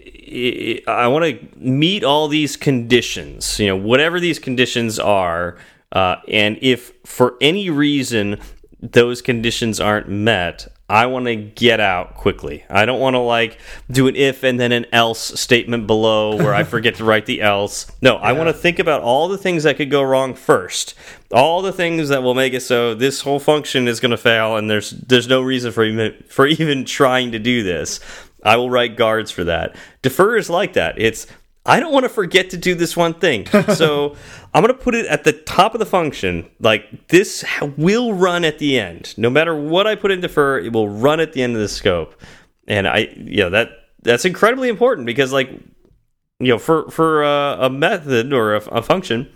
I 0.86 1.08
want 1.08 1.24
to 1.24 1.58
meet 1.58 2.04
all 2.04 2.28
these 2.28 2.56
conditions, 2.56 3.58
you 3.58 3.66
know, 3.66 3.76
whatever 3.76 4.20
these 4.20 4.38
conditions 4.38 4.98
are, 4.98 5.56
uh, 5.90 6.16
and 6.28 6.58
if 6.62 6.92
for 7.04 7.36
any 7.40 7.68
reason 7.70 8.38
those 8.80 9.22
conditions 9.22 9.80
aren't 9.80 10.08
met, 10.08 10.68
I 10.90 11.06
want 11.06 11.26
to 11.26 11.37
get 11.37 11.78
out 11.78 12.14
quickly. 12.14 12.64
I 12.68 12.85
don't 12.85 12.99
want 12.99 13.14
to 13.14 13.20
like 13.20 13.59
do 13.88 14.09
an 14.09 14.16
if 14.16 14.42
and 14.42 14.59
then 14.59 14.73
an 14.73 14.87
else 14.92 15.40
statement 15.40 15.87
below 15.87 16.37
where 16.37 16.52
I 16.52 16.64
forget 16.64 16.97
to 16.97 17.04
write 17.04 17.26
the 17.26 17.42
else. 17.42 17.92
No, 18.02 18.14
yeah. 18.14 18.23
I 18.23 18.32
want 18.32 18.49
to 18.49 18.52
think 18.52 18.80
about 18.80 19.00
all 19.00 19.28
the 19.28 19.38
things 19.38 19.62
that 19.62 19.76
could 19.76 19.88
go 19.88 20.02
wrong 20.02 20.35
first. 20.35 20.94
All 21.30 21.62
the 21.62 21.73
things 21.73 22.09
that 22.09 22.25
will 22.25 22.35
make 22.35 22.54
it 22.54 22.62
so 22.62 22.97
this 22.97 23.20
whole 23.20 23.38
function 23.38 23.87
is 23.87 24.00
going 24.00 24.11
to 24.11 24.16
fail 24.16 24.56
and 24.56 24.68
there's 24.68 24.90
there's 24.90 25.28
no 25.28 25.42
reason 25.42 25.70
for 25.70 25.85
even 25.85 26.25
for 26.28 26.49
even 26.49 26.85
trying 26.85 27.30
to 27.30 27.38
do 27.38 27.62
this. 27.62 28.00
I 28.42 28.56
will 28.56 28.70
write 28.70 28.97
guards 28.97 29.30
for 29.30 29.44
that. 29.44 29.76
Defer 30.02 30.37
is 30.38 30.50
like 30.50 30.73
that. 30.73 30.99
It's 30.99 31.28
I 31.67 31.79
don't 31.79 31.93
want 31.93 32.05
to 32.05 32.09
forget 32.09 32.50
to 32.50 32.57
do 32.57 32.75
this 32.75 32.97
one 32.97 33.14
thing. 33.14 33.47
So 33.75 34.17
I'm 34.52 34.62
going 34.62 34.75
to 34.75 34.83
put 34.83 34.95
it 34.95 35.07
at 35.07 35.25
the 35.25 35.33
top 35.33 35.75
of 35.75 35.79
the 35.79 35.87
function. 35.87 36.50
Like 36.59 37.09
this 37.09 37.45
will 37.76 38.12
run 38.14 38.45
at 38.45 38.59
the 38.59 38.79
end. 38.79 39.14
No 39.17 39.31
matter 39.31 39.55
what 39.55 39.87
I 39.87 39.95
put 39.95 40.11
in 40.11 40.21
defer, 40.21 40.59
it 40.59 40.73
will 40.73 40.88
run 40.88 41.21
at 41.21 41.33
the 41.33 41.43
end 41.43 41.55
of 41.55 41.61
the 41.61 41.69
scope. 41.69 42.21
And 42.67 42.88
I, 42.88 43.12
you 43.17 43.38
know, 43.38 43.50
that 43.50 43.71
that's 44.02 44.25
incredibly 44.25 44.69
important 44.69 45.07
because 45.07 45.33
like, 45.33 45.50
you 45.50 46.49
know, 46.49 46.59
for, 46.59 46.90
for 46.90 47.23
a, 47.23 47.67
a 47.67 47.71
method 47.71 48.33
or 48.33 48.55
a, 48.55 48.59
a 48.69 48.83
function, 48.83 49.31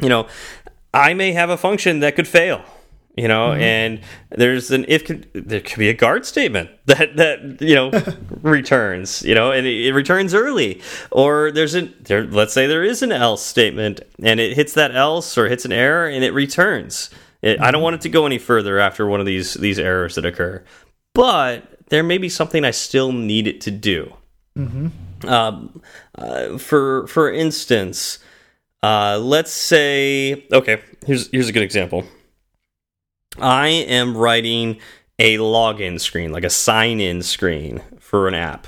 you 0.00 0.08
know, 0.08 0.28
I 0.92 1.14
may 1.14 1.32
have 1.32 1.50
a 1.50 1.56
function 1.56 2.00
that 2.00 2.14
could 2.14 2.28
fail 2.28 2.62
you 3.16 3.28
know 3.28 3.50
mm 3.50 3.58
-hmm. 3.58 3.62
and 3.62 4.00
there's 4.30 4.70
an 4.70 4.84
if 4.88 5.04
there 5.32 5.60
could 5.60 5.78
be 5.78 5.88
a 5.88 5.94
guard 5.94 6.26
statement 6.26 6.70
that 6.86 7.16
that 7.16 7.60
you 7.60 7.74
know 7.74 7.90
returns 8.42 9.22
you 9.22 9.34
know 9.34 9.52
and 9.52 9.66
it, 9.66 9.86
it, 9.86 9.94
returns 9.94 10.34
early 10.34 10.80
or 11.10 11.50
there's 11.52 11.74
a 11.74 11.88
there 12.04 12.24
let's 12.24 12.52
say 12.52 12.66
there 12.66 12.84
is 12.84 13.02
an 13.02 13.12
else 13.12 13.42
statement 13.44 14.00
and 14.22 14.40
it 14.40 14.56
hits 14.56 14.72
that 14.74 14.94
else 14.94 15.38
or 15.38 15.48
hits 15.48 15.64
an 15.64 15.72
error 15.72 16.06
and 16.08 16.24
it 16.24 16.32
returns 16.34 17.10
it, 17.42 17.56
mm 17.56 17.62
-hmm. 17.62 17.68
i 17.68 17.70
don't 17.70 17.74
mm-hmm. 17.74 17.82
want 17.82 17.94
it 17.96 18.12
to 18.12 18.18
go 18.18 18.26
any 18.26 18.38
further 18.38 18.78
after 18.78 19.06
one 19.06 19.20
of 19.20 19.26
these 19.26 19.58
these 19.60 19.82
errors 19.82 20.14
that 20.14 20.24
occur 20.24 20.62
but 21.14 21.62
there 21.88 22.02
may 22.02 22.18
be 22.18 22.28
something 22.28 22.64
i 22.64 22.72
still 22.72 23.12
need 23.12 23.46
it 23.46 23.60
to 23.64 23.70
do 23.70 23.98
mm 24.56 24.68
-hmm. 24.72 24.88
um, 25.36 25.82
uh, 26.18 26.58
for 26.58 27.06
for 27.06 27.32
instance 27.32 28.18
uh, 28.82 29.16
let's 29.34 29.52
say 29.52 30.44
okay 30.50 30.76
here's 31.06 31.30
here's 31.32 31.48
a 31.48 31.52
good 31.52 31.62
example 31.62 32.02
I 33.38 33.68
am 33.68 34.16
writing 34.16 34.78
a 35.18 35.38
login 35.38 36.00
screen, 36.00 36.32
like 36.32 36.44
a 36.44 36.50
sign 36.50 37.00
in 37.00 37.22
screen 37.22 37.82
for 37.98 38.28
an 38.28 38.34
app. 38.34 38.66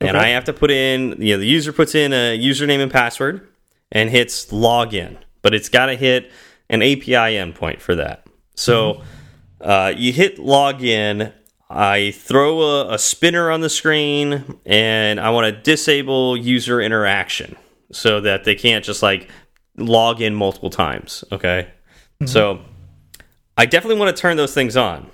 Okay. 0.00 0.08
And 0.08 0.16
I 0.16 0.28
have 0.28 0.44
to 0.44 0.52
put 0.52 0.70
in, 0.70 1.16
you 1.18 1.34
know, 1.34 1.38
the 1.38 1.46
user 1.46 1.72
puts 1.72 1.94
in 1.94 2.12
a 2.12 2.38
username 2.38 2.80
and 2.80 2.92
password 2.92 3.48
and 3.90 4.10
hits 4.10 4.46
login, 4.46 5.16
but 5.42 5.54
it's 5.54 5.68
got 5.68 5.86
to 5.86 5.94
hit 5.94 6.30
an 6.68 6.82
API 6.82 7.36
endpoint 7.36 7.80
for 7.80 7.94
that. 7.94 8.26
So 8.54 8.94
mm 8.94 9.00
-hmm. 9.00 9.70
uh, 9.70 9.98
you 9.98 10.12
hit 10.12 10.38
login, 10.38 11.32
I 11.70 12.12
throw 12.12 12.60
a, 12.60 12.94
a 12.94 12.98
spinner 12.98 13.50
on 13.50 13.60
the 13.60 13.68
screen, 13.68 14.44
and 14.66 15.18
I 15.18 15.30
want 15.30 15.54
to 15.54 15.70
disable 15.72 16.36
user 16.56 16.80
interaction 16.80 17.56
so 17.92 18.20
that 18.20 18.44
they 18.44 18.54
can't 18.54 18.86
just 18.86 19.02
like 19.02 19.28
log 19.76 20.20
in 20.20 20.34
multiple 20.34 20.70
times. 20.70 21.24
Okay. 21.30 21.60
Mm 21.60 21.68
-hmm. 22.18 22.28
So 22.28 22.60
I 23.56 23.66
definitely 23.66 23.98
want 23.98 24.14
to 24.14 24.20
turn 24.20 24.36
those 24.36 24.54
things 24.54 24.76
on. 24.76 25.10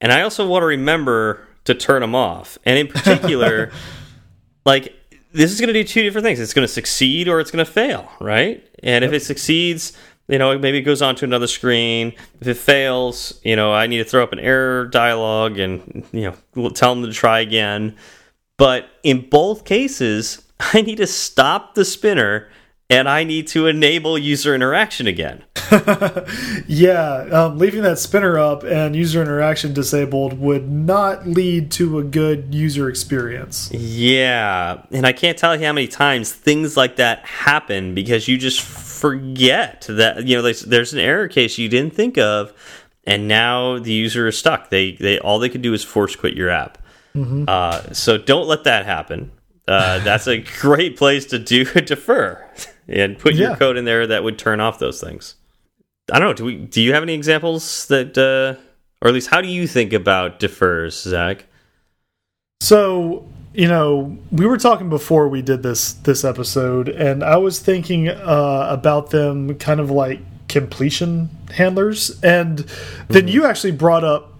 And 0.00 0.12
I 0.12 0.22
also 0.22 0.46
want 0.46 0.62
to 0.62 0.66
remember 0.66 1.46
to 1.64 1.74
turn 1.74 2.00
them 2.00 2.14
off. 2.14 2.58
And 2.64 2.78
in 2.78 2.88
particular, 2.88 3.70
like 4.64 4.94
this 5.32 5.52
is 5.52 5.60
going 5.60 5.68
to 5.68 5.74
do 5.74 5.84
two 5.84 6.02
different 6.02 6.24
things. 6.24 6.40
It's 6.40 6.54
going 6.54 6.66
to 6.66 6.72
succeed 6.72 7.28
or 7.28 7.40
it's 7.40 7.50
going 7.50 7.64
to 7.64 7.70
fail, 7.70 8.10
right? 8.20 8.64
And 8.82 9.02
yep. 9.02 9.10
if 9.10 9.22
it 9.22 9.24
succeeds, 9.24 9.92
you 10.28 10.38
know, 10.38 10.58
maybe 10.58 10.78
it 10.78 10.82
goes 10.82 11.02
on 11.02 11.14
to 11.16 11.24
another 11.24 11.46
screen. 11.46 12.12
If 12.40 12.48
it 12.48 12.56
fails, 12.56 13.40
you 13.44 13.56
know, 13.56 13.72
I 13.72 13.86
need 13.86 13.98
to 13.98 14.04
throw 14.04 14.22
up 14.22 14.32
an 14.32 14.40
error 14.40 14.86
dialog 14.86 15.58
and, 15.58 16.06
you 16.12 16.34
know, 16.54 16.70
tell 16.70 16.94
them 16.94 17.04
to 17.04 17.12
try 17.12 17.40
again. 17.40 17.96
But 18.56 18.88
in 19.02 19.28
both 19.28 19.64
cases, 19.64 20.42
I 20.60 20.82
need 20.82 20.96
to 20.96 21.06
stop 21.06 21.74
the 21.74 21.84
spinner 21.84 22.48
and 22.88 23.08
I 23.08 23.24
need 23.24 23.46
to 23.48 23.66
enable 23.66 24.18
user 24.18 24.54
interaction 24.54 25.06
again. 25.06 25.44
yeah, 26.66 27.28
um, 27.30 27.58
leaving 27.58 27.82
that 27.82 27.98
spinner 27.98 28.38
up 28.38 28.64
and 28.64 28.96
user 28.96 29.22
interaction 29.22 29.72
disabled 29.72 30.38
would 30.38 30.70
not 30.70 31.26
lead 31.26 31.70
to 31.72 31.98
a 31.98 32.04
good 32.04 32.54
user 32.54 32.88
experience. 32.88 33.70
Yeah, 33.72 34.82
and 34.90 35.06
I 35.06 35.12
can't 35.12 35.38
tell 35.38 35.54
you 35.54 35.64
how 35.64 35.72
many 35.72 35.86
times 35.86 36.32
things 36.32 36.76
like 36.76 36.96
that 36.96 37.24
happen 37.24 37.94
because 37.94 38.26
you 38.26 38.36
just 38.36 38.60
forget 38.60 39.86
that 39.88 40.26
you 40.26 40.36
know 40.36 40.42
there's, 40.42 40.62
there's 40.62 40.92
an 40.92 40.98
error 40.98 41.28
case 41.28 41.56
you 41.56 41.68
didn't 41.68 41.94
think 41.94 42.18
of, 42.18 42.52
and 43.04 43.28
now 43.28 43.78
the 43.78 43.92
user 43.92 44.26
is 44.26 44.36
stuck. 44.36 44.70
They 44.70 44.92
they 44.92 45.18
all 45.20 45.38
they 45.38 45.48
can 45.48 45.62
do 45.62 45.72
is 45.72 45.84
force 45.84 46.16
quit 46.16 46.34
your 46.34 46.50
app. 46.50 46.78
Mm 47.14 47.24
-hmm. 47.24 47.44
uh, 47.48 47.92
so 47.92 48.18
don't 48.18 48.48
let 48.48 48.64
that 48.64 48.86
happen. 48.86 49.30
Uh, 49.68 49.98
that's 50.04 50.26
a 50.26 50.38
great 50.60 50.96
place 50.96 51.26
to 51.26 51.38
do 51.38 51.64
defer 51.86 52.44
and 52.88 53.18
put 53.18 53.34
yeah. 53.34 53.48
your 53.48 53.56
code 53.56 53.76
in 53.76 53.84
there 53.84 54.06
that 54.06 54.22
would 54.22 54.38
turn 54.38 54.60
off 54.60 54.78
those 54.78 55.00
things. 55.06 55.36
I 56.12 56.18
don't 56.18 56.28
know. 56.28 56.34
Do 56.34 56.44
we? 56.44 56.56
Do 56.56 56.80
you 56.82 56.92
have 56.94 57.02
any 57.02 57.14
examples 57.14 57.86
that, 57.86 58.16
uh, 58.18 58.60
or 59.02 59.08
at 59.08 59.14
least 59.14 59.28
how 59.28 59.40
do 59.40 59.48
you 59.48 59.66
think 59.66 59.92
about 59.92 60.38
defers, 60.38 61.00
Zach? 61.00 61.46
So 62.60 63.26
you 63.52 63.66
know, 63.66 64.16
we 64.30 64.46
were 64.46 64.58
talking 64.58 64.88
before 64.88 65.28
we 65.28 65.42
did 65.42 65.62
this 65.62 65.92
this 65.92 66.24
episode, 66.24 66.88
and 66.88 67.24
I 67.24 67.36
was 67.36 67.58
thinking 67.58 68.08
uh, 68.08 68.66
about 68.70 69.10
them 69.10 69.56
kind 69.56 69.80
of 69.80 69.90
like 69.90 70.20
completion 70.48 71.30
handlers, 71.52 72.22
and 72.22 72.64
then 73.08 73.26
you 73.26 73.44
actually 73.44 73.72
brought 73.72 74.04
up 74.04 74.34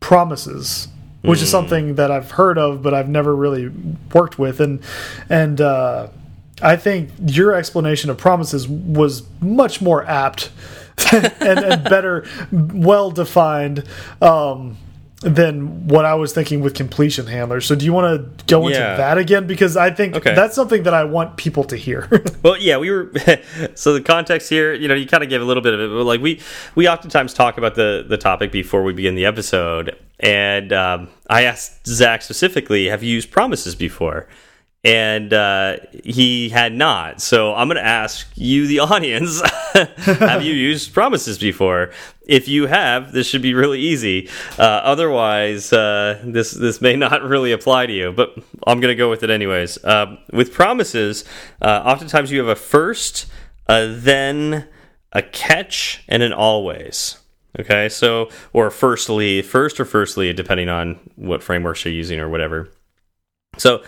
promises, 0.00 0.88
which 1.22 1.42
is 1.42 1.50
something 1.50 1.96
that 1.96 2.10
I've 2.10 2.30
heard 2.30 2.56
of, 2.56 2.82
but 2.82 2.94
I've 2.94 3.08
never 3.08 3.36
really 3.36 3.68
worked 4.14 4.38
with, 4.38 4.60
and 4.60 4.80
and 5.28 5.60
uh, 5.60 6.08
I 6.62 6.76
think 6.76 7.10
your 7.26 7.54
explanation 7.54 8.10
of 8.10 8.18
promises 8.18 8.66
was 8.68 9.22
much 9.40 9.80
more 9.82 10.04
apt 10.06 10.50
and, 11.12 11.32
and 11.40 11.84
better, 11.84 12.26
well 12.52 13.10
defined. 13.10 13.84
Um, 14.22 14.78
than 15.22 15.88
what 15.88 16.04
I 16.04 16.14
was 16.14 16.34
thinking 16.34 16.60
with 16.60 16.74
completion 16.74 17.26
handlers. 17.26 17.64
So 17.64 17.74
do 17.74 17.86
you 17.86 17.92
want 17.92 18.38
to 18.38 18.44
go 18.44 18.66
into 18.66 18.78
Yeah. 18.78 18.96
that 18.98 19.16
again? 19.16 19.46
Because 19.46 19.74
I 19.74 19.90
think 19.90 20.14
Okay. 20.14 20.34
that's 20.34 20.54
something 20.54 20.82
that 20.82 20.92
I 20.92 21.04
want 21.04 21.38
people 21.38 21.64
to 21.64 21.76
hear. 21.76 22.06
Well, 22.42 22.58
yeah, 22.58 22.76
we 22.76 22.90
were. 22.90 23.10
so 23.74 23.94
the 23.94 24.02
context 24.02 24.50
here, 24.50 24.74
you 24.74 24.86
know, 24.86 24.94
you 24.94 25.06
kind 25.06 25.24
of 25.24 25.30
gave 25.30 25.40
a 25.40 25.44
little 25.44 25.62
bit 25.62 25.72
of 25.72 25.80
it. 25.80 25.88
But 25.88 26.04
like 26.04 26.20
we, 26.20 26.40
we 26.74 26.86
oftentimes 26.86 27.32
talk 27.32 27.56
about 27.56 27.74
the 27.76 28.04
the 28.06 28.18
topic 28.18 28.52
before 28.52 28.82
we 28.84 28.92
begin 28.92 29.14
the 29.14 29.24
episode, 29.24 29.96
and 30.20 30.70
um, 30.72 31.08
I 31.30 31.42
asked 31.44 31.86
Zach 31.88 32.20
specifically, 32.22 32.86
"Have 32.86 33.02
you 33.02 33.12
used 33.14 33.30
promises 33.30 33.74
before?" 33.74 34.28
And 34.86 35.32
uh, 35.32 35.78
he 36.04 36.48
had 36.48 36.72
not. 36.72 37.20
So 37.20 37.52
I'm 37.52 37.66
going 37.66 37.76
to 37.76 37.84
ask 37.84 38.28
you, 38.36 38.68
the 38.68 38.78
audience, 38.92 39.42
have 40.04 40.42
you 40.44 40.54
used 40.70 40.94
promises 40.94 41.38
before? 41.38 41.90
If 42.24 42.46
you 42.46 42.66
have, 42.66 43.10
this 43.10 43.26
should 43.26 43.42
be 43.42 43.52
really 43.52 43.80
easy. 43.80 44.28
Uh, 44.56 44.62
otherwise, 44.62 45.72
uh, 45.72 46.22
this 46.24 46.52
this 46.52 46.80
may 46.80 46.94
not 46.94 47.24
really 47.24 47.50
apply 47.50 47.86
to 47.86 47.92
you. 47.92 48.12
But 48.12 48.36
I'm 48.64 48.78
going 48.78 48.92
to 48.92 48.96
go 48.96 49.10
with 49.10 49.24
it 49.24 49.30
anyways. 49.30 49.84
Um, 49.84 50.18
with 50.32 50.52
promises, 50.52 51.24
uh, 51.60 51.82
oftentimes 51.84 52.30
you 52.30 52.38
have 52.38 52.48
a 52.48 52.54
first, 52.54 53.26
a 53.68 53.88
then, 53.88 54.68
a 55.12 55.22
catch, 55.22 56.04
and 56.06 56.22
an 56.22 56.32
always. 56.32 57.18
Okay, 57.58 57.88
so 57.88 58.30
or 58.52 58.70
firstly, 58.70 59.42
first 59.42 59.80
or 59.80 59.84
firstly, 59.84 60.32
depending 60.32 60.68
on 60.68 61.00
what 61.16 61.42
frameworks 61.42 61.84
you're 61.84 61.94
using 61.94 62.20
or 62.20 62.28
whatever. 62.28 62.68
So 63.58 63.82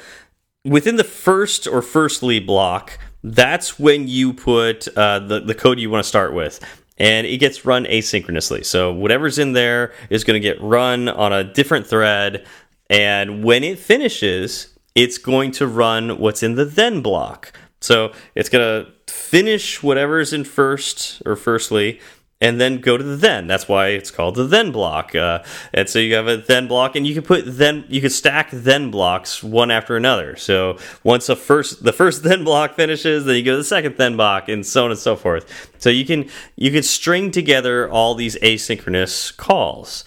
within 0.64 0.96
the 0.96 1.04
first 1.04 1.66
or 1.66 1.82
firstly 1.82 2.40
block, 2.40 2.98
that's 3.22 3.78
when 3.78 4.08
you 4.08 4.32
put 4.32 4.88
uh, 4.96 5.18
the 5.20 5.40
the 5.40 5.54
code 5.54 5.78
you 5.78 5.90
want 5.90 6.04
to 6.04 6.08
start 6.08 6.32
with, 6.34 6.60
and 6.98 7.26
it 7.26 7.38
gets 7.38 7.64
run 7.64 7.84
asynchronously. 7.84 8.64
So 8.64 8.92
whatever's 8.92 9.38
in 9.38 9.52
there 9.52 9.92
is 10.10 10.24
going 10.24 10.40
to 10.40 10.46
get 10.46 10.60
run 10.60 11.08
on 11.08 11.32
a 11.32 11.44
different 11.44 11.86
thread, 11.86 12.46
and 12.88 13.42
when 13.44 13.64
it 13.64 13.78
finishes, 13.78 14.74
it's 14.94 15.18
going 15.18 15.50
to 15.52 15.66
run 15.66 16.18
what's 16.18 16.42
in 16.42 16.54
the 16.54 16.64
then 16.64 17.00
block. 17.02 17.52
So 17.80 18.12
it's 18.34 18.48
going 18.48 18.84
to 18.84 18.92
finish 19.12 19.82
whatever's 19.82 20.32
in 20.32 20.44
first 20.44 21.22
or 21.24 21.36
firstly, 21.36 22.00
and 22.40 22.60
then 22.60 22.80
go 22.80 22.96
to 22.96 23.02
the 23.02 23.16
then. 23.16 23.46
That's 23.46 23.68
why 23.68 23.88
it's 23.88 24.10
called 24.10 24.36
the 24.36 24.44
then 24.44 24.70
block. 24.70 25.14
Uh, 25.14 25.42
and 25.72 25.88
so 25.88 25.98
you 25.98 26.14
have 26.14 26.28
a 26.28 26.36
then 26.36 26.68
block, 26.68 26.94
and 26.94 27.06
you 27.06 27.14
can 27.14 27.24
put 27.24 27.44
then 27.46 27.84
you 27.88 28.00
can 28.00 28.10
stack 28.10 28.50
then 28.52 28.90
blocks 28.90 29.42
one 29.42 29.70
after 29.70 29.96
another. 29.96 30.36
So 30.36 30.78
once 31.02 31.28
a 31.28 31.36
first 31.36 31.82
the 31.82 31.92
first 31.92 32.22
then 32.24 32.44
block 32.44 32.74
finishes, 32.74 33.24
then 33.24 33.36
you 33.36 33.42
go 33.42 33.52
to 33.52 33.58
the 33.58 33.64
second 33.64 33.96
then 33.96 34.16
block, 34.16 34.48
and 34.48 34.64
so 34.64 34.84
on 34.84 34.90
and 34.90 35.00
so 35.00 35.16
forth. 35.16 35.70
So 35.78 35.90
you 35.90 36.04
can 36.04 36.28
you 36.56 36.70
can 36.70 36.82
string 36.82 37.30
together 37.30 37.90
all 37.90 38.14
these 38.14 38.36
asynchronous 38.36 39.36
calls. 39.36 40.04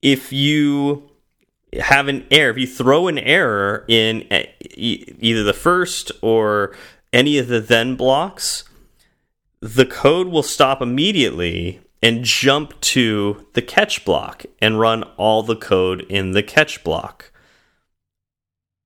If 0.00 0.32
you 0.32 1.10
have 1.80 2.08
an 2.08 2.26
error, 2.30 2.50
if 2.50 2.58
you 2.58 2.66
throw 2.66 3.08
an 3.08 3.18
error 3.18 3.84
in 3.88 4.26
uh, 4.30 4.44
either 4.60 5.42
the 5.42 5.52
first 5.52 6.12
or 6.22 6.74
any 7.12 7.38
of 7.38 7.48
the 7.48 7.60
then 7.60 7.96
blocks, 7.96 8.64
the 9.60 9.86
code 9.86 10.28
will 10.28 10.42
stop 10.42 10.80
immediately 10.80 11.80
and 12.02 12.24
jump 12.24 12.80
to 12.80 13.46
the 13.54 13.62
catch 13.62 14.04
block 14.04 14.44
and 14.60 14.78
run 14.78 15.02
all 15.16 15.42
the 15.42 15.56
code 15.56 16.02
in 16.02 16.32
the 16.32 16.42
catch 16.42 16.84
block. 16.84 17.32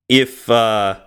If 0.08 0.48
uh, 0.50 1.00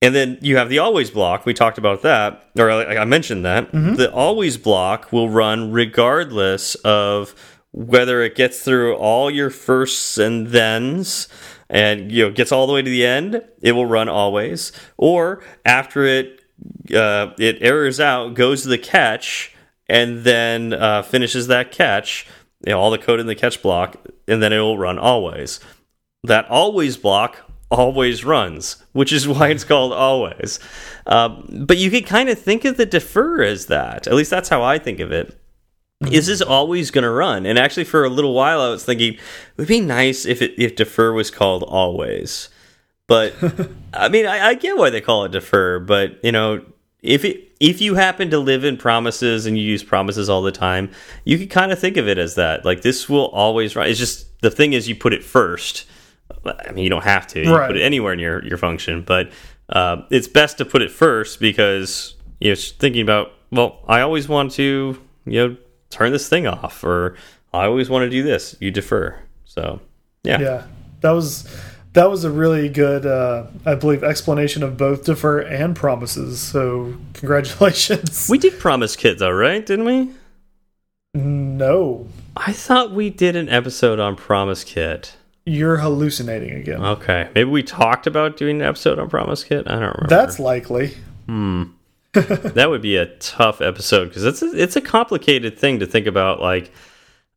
and 0.00 0.14
then 0.14 0.38
you 0.40 0.56
have 0.56 0.68
the 0.68 0.80
always 0.80 1.10
block. 1.10 1.46
We 1.46 1.54
talked 1.54 1.78
about 1.78 2.02
that, 2.02 2.50
or 2.58 2.70
I 2.70 2.98
I 2.98 3.04
mentioned 3.04 3.44
that. 3.44 3.70
The 3.94 4.12
always 4.12 4.56
block 4.56 5.12
will 5.12 5.30
run 5.30 5.70
regardless 5.70 6.74
of 6.76 7.34
whether 7.70 8.22
it 8.22 8.34
gets 8.34 8.60
through 8.62 8.96
all 8.96 9.30
your 9.30 9.48
firsts 9.48 10.18
and 10.18 10.48
thens 10.50 11.28
and 11.70 12.12
you 12.12 12.24
know 12.24 12.30
gets 12.32 12.52
all 12.52 12.66
the 12.66 12.72
way 12.72 12.82
to 12.82 12.90
the 12.90 13.06
end. 13.06 13.42
It 13.62 13.72
will 13.72 13.86
run 13.86 14.08
always, 14.08 14.72
or 14.96 15.42
after 15.64 16.04
it 16.04 16.41
uh, 16.94 17.32
it 17.38 17.58
errors 17.60 18.00
out, 18.00 18.34
goes 18.34 18.62
to 18.62 18.68
the 18.68 18.78
catch, 18.78 19.54
and 19.88 20.24
then 20.24 20.72
uh, 20.72 21.02
finishes 21.02 21.46
that 21.48 21.72
catch. 21.72 22.26
You 22.66 22.72
know, 22.72 22.80
all 22.80 22.90
the 22.90 22.98
code 22.98 23.20
in 23.20 23.26
the 23.26 23.34
catch 23.34 23.62
block, 23.62 23.96
and 24.28 24.42
then 24.42 24.52
it 24.52 24.58
will 24.60 24.78
run 24.78 24.98
always. 24.98 25.60
That 26.22 26.48
always 26.48 26.96
block 26.96 27.38
always 27.70 28.24
runs, 28.24 28.82
which 28.92 29.12
is 29.12 29.26
why 29.28 29.48
it's 29.48 29.64
called 29.64 29.92
always. 29.92 30.60
Um, 31.06 31.64
but 31.66 31.78
you 31.78 31.90
could 31.90 32.06
kind 32.06 32.28
of 32.28 32.38
think 32.38 32.64
of 32.64 32.76
the 32.76 32.86
defer 32.86 33.42
as 33.42 33.66
that. 33.66 34.06
At 34.06 34.14
least 34.14 34.30
that's 34.30 34.48
how 34.48 34.62
I 34.62 34.78
think 34.78 35.00
of 35.00 35.10
it. 35.10 35.38
Is 36.10 36.26
this 36.26 36.42
always 36.42 36.90
going 36.90 37.04
to 37.04 37.10
run? 37.10 37.46
And 37.46 37.58
actually, 37.58 37.84
for 37.84 38.04
a 38.04 38.08
little 38.08 38.34
while, 38.34 38.60
I 38.60 38.70
was 38.70 38.84
thinking 38.84 39.14
it 39.14 39.20
would 39.56 39.68
be 39.68 39.80
nice 39.80 40.26
if 40.26 40.42
it, 40.42 40.54
if 40.58 40.74
defer 40.74 41.12
was 41.12 41.30
called 41.30 41.62
always. 41.62 42.48
But 43.12 43.34
I 43.92 44.08
mean, 44.08 44.24
I, 44.26 44.48
I 44.48 44.54
get 44.54 44.78
why 44.78 44.88
they 44.88 45.02
call 45.02 45.24
it 45.26 45.32
defer. 45.32 45.78
But 45.80 46.18
you 46.24 46.32
know, 46.32 46.64
if 47.02 47.24
it 47.26 47.52
if 47.60 47.80
you 47.82 47.94
happen 47.94 48.30
to 48.30 48.38
live 48.38 48.64
in 48.64 48.78
promises 48.78 49.44
and 49.44 49.58
you 49.58 49.64
use 49.64 49.82
promises 49.84 50.30
all 50.30 50.40
the 50.40 50.50
time, 50.52 50.90
you 51.24 51.36
could 51.38 51.50
kind 51.50 51.72
of 51.72 51.78
think 51.78 51.98
of 51.98 52.08
it 52.08 52.16
as 52.16 52.36
that. 52.36 52.64
Like 52.64 52.80
this 52.80 53.08
will 53.10 53.26
always 53.26 53.76
run. 53.76 53.86
It's 53.88 53.98
just 53.98 54.40
the 54.40 54.50
thing 54.50 54.72
is 54.72 54.88
you 54.88 54.94
put 54.96 55.12
it 55.12 55.22
first. 55.22 55.84
I 56.46 56.72
mean, 56.72 56.84
you 56.84 56.90
don't 56.90 57.04
have 57.04 57.26
to. 57.28 57.44
You 57.44 57.54
Right. 57.54 57.66
put 57.66 57.76
it 57.76 57.82
anywhere 57.82 58.14
in 58.14 58.18
your 58.18 58.42
your 58.46 58.56
function, 58.56 59.02
but 59.02 59.30
uh, 59.68 60.02
it's 60.10 60.26
best 60.28 60.56
to 60.58 60.64
put 60.64 60.80
it 60.80 60.90
first 60.90 61.38
because 61.38 62.14
you're 62.40 62.56
thinking 62.56 63.02
about. 63.02 63.32
Well, 63.50 63.78
I 63.86 64.00
always 64.00 64.26
want 64.28 64.52
to 64.52 64.98
you 65.26 65.32
know 65.48 65.56
turn 65.90 66.12
this 66.12 66.28
thing 66.30 66.46
off, 66.46 66.82
or 66.82 67.16
I 67.52 67.66
always 67.66 67.90
want 67.90 68.04
to 68.04 68.10
do 68.10 68.22
this. 68.22 68.56
You 68.60 68.70
defer. 68.70 69.18
So 69.44 69.80
yeah, 70.24 70.40
yeah, 70.40 70.62
that 71.02 71.10
was 71.10 71.46
that 71.94 72.10
was 72.10 72.24
a 72.24 72.30
really 72.30 72.68
good, 72.68 73.04
uh, 73.04 73.44
I 73.66 73.74
believe, 73.74 74.02
explanation 74.02 74.62
of 74.62 74.76
both 74.76 75.04
defer 75.04 75.40
and 75.40 75.76
promises. 75.76 76.40
So 76.40 76.94
congratulations. 77.14 78.28
we 78.30 78.38
did 78.38 78.58
promise 78.58 78.96
kit 78.96 79.18
though, 79.18 79.30
right? 79.30 79.64
Didn't 79.64 79.84
we? 79.84 80.10
no, 81.14 82.06
I 82.36 82.52
thought 82.52 82.92
we 82.92 83.10
did 83.10 83.36
an 83.36 83.50
episode 83.50 84.00
on 84.00 84.16
Promise 84.16 84.64
Kit. 84.64 85.14
you're 85.44 85.76
hallucinating 85.76 86.52
again. 86.52 86.82
Okay, 86.82 87.28
maybe 87.34 87.50
we 87.50 87.62
talked 87.62 88.06
about 88.06 88.38
doing 88.38 88.62
an 88.62 88.66
episode 88.66 88.98
on 88.98 89.10
Promise 89.10 89.44
Kit. 89.44 89.66
I 89.66 89.72
don't 89.72 89.80
remember. 89.82 90.06
That's 90.08 90.38
likely. 90.38 90.94
Hmm. 91.26 91.64
that 92.12 92.68
would 92.70 92.82
be 92.82 92.96
a 92.96 93.06
tough 93.16 93.60
episode 93.60 94.08
because 94.08 94.24
it's 94.24 94.42
a, 94.42 94.46
it's 94.54 94.76
a 94.76 94.80
complicated 94.80 95.58
thing 95.58 95.78
to 95.80 95.86
think 95.86 96.06
about, 96.06 96.40
like 96.40 96.70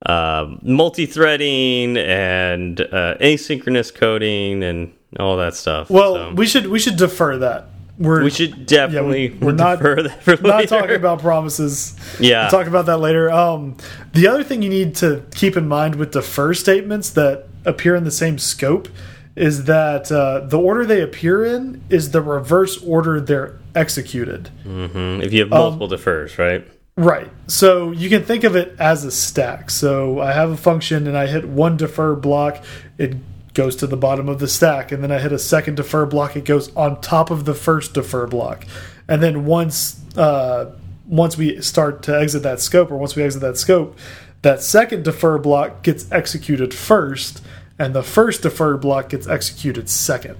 uh, 0.05 0.55
multi-threading 0.61 1.97
and 1.97 2.79
uh, 2.81 3.15
asynchronous 3.19 3.93
coding 3.93 4.63
and 4.63 4.93
all 5.19 5.37
that 5.37 5.55
stuff. 5.55 5.89
Well, 5.89 6.15
So, 6.15 6.33
we 6.33 6.45
should 6.45 6.67
we 6.67 6.79
should 6.79 6.97
defer 6.97 7.37
that. 7.37 7.69
We're 7.97 8.23
we 8.23 8.29
should 8.29 8.65
definitely 8.65 9.29
we're 9.29 9.51
not- 9.65 9.77
defer 9.77 10.03
that 10.03 10.23
for 10.23 10.35
not 10.41 10.67
talking 10.67 10.95
about 10.95 11.19
promises. 11.21 11.95
Yeah. 12.19 12.43
We'll 12.43 12.51
talk 12.51 12.67
about 12.67 12.85
that 12.87 12.97
later. 12.97 13.31
Um, 13.31 13.77
the 14.13 14.27
other 14.27 14.43
thing 14.43 14.61
you 14.61 14.69
need 14.69 14.95
to 14.95 15.23
keep 15.33 15.55
in 15.55 15.67
mind 15.67 15.95
with 15.95 16.11
defer 16.11 16.53
statements 16.53 17.09
that 17.11 17.47
appear 17.65 17.95
in 17.95 18.03
the 18.03 18.11
same 18.11 18.37
scope 18.37 18.89
is 19.35 19.65
that 19.65 20.11
uh, 20.11 20.41
the 20.41 20.57
order 20.59 20.85
they 20.85 21.01
appear 21.01 21.43
in 21.45 21.81
is 21.89 22.11
the 22.11 22.21
reverse 22.21 22.81
order 22.83 23.19
they're 23.19 23.57
executed. 23.73 24.49
Mhm, 24.65 25.23
if 25.23 25.33
you 25.33 25.41
have 25.41 25.49
multiple 25.49 25.87
defers, 25.87 26.37
right? 26.37 26.65
Right. 26.97 27.29
So 27.47 27.91
you 27.91 28.09
can 28.09 28.23
think 28.23 28.43
of 28.43 28.55
it 28.55 28.75
as 28.79 29.03
a 29.03 29.11
stack. 29.11 29.69
So 29.69 30.19
I 30.21 30.31
have 30.31 30.49
a 30.49 30.57
function 30.57 31.07
and 31.07 31.17
I 31.17 31.27
hit 31.27 31.45
one 31.45 31.75
defer 31.75 32.15
block, 32.15 32.63
it 32.97 33.15
goes 33.53 33.75
to 33.77 33.87
the 33.87 33.97
bottom 33.97 34.29
of 34.29 34.39
the 34.39 34.47
stack. 34.47 34.91
And 34.91 35.03
then 35.03 35.11
I 35.11 35.19
hit 35.19 35.33
a 35.33 35.39
second 35.39 35.75
defer 35.75 36.05
block, 36.05 36.35
it 36.35 36.45
goes 36.45 36.73
on 36.75 37.01
top 37.01 37.31
of 37.31 37.45
the 37.45 37.53
first 37.53 37.93
defer 37.93 38.27
block. 38.27 38.65
And 39.07 39.21
then 39.21 39.45
once 39.45 40.01
uh, 40.17 40.71
once 41.07 41.37
we 41.37 41.61
start 41.61 42.01
to 42.03 42.17
exit 42.17 42.43
that 42.43 42.59
scope, 42.59 42.91
or 42.91 42.97
once 42.97 43.15
we 43.15 43.23
exit 43.23 43.41
that 43.41 43.57
scope, 43.57 43.97
that 44.41 44.61
second 44.61 45.03
defer 45.03 45.37
block 45.37 45.83
gets 45.83 46.09
executed 46.11 46.73
first, 46.73 47.43
and 47.77 47.93
the 47.93 48.03
first 48.03 48.41
defer 48.41 48.77
block 48.77 49.09
gets 49.09 49.27
executed 49.27 49.89
second. 49.89 50.37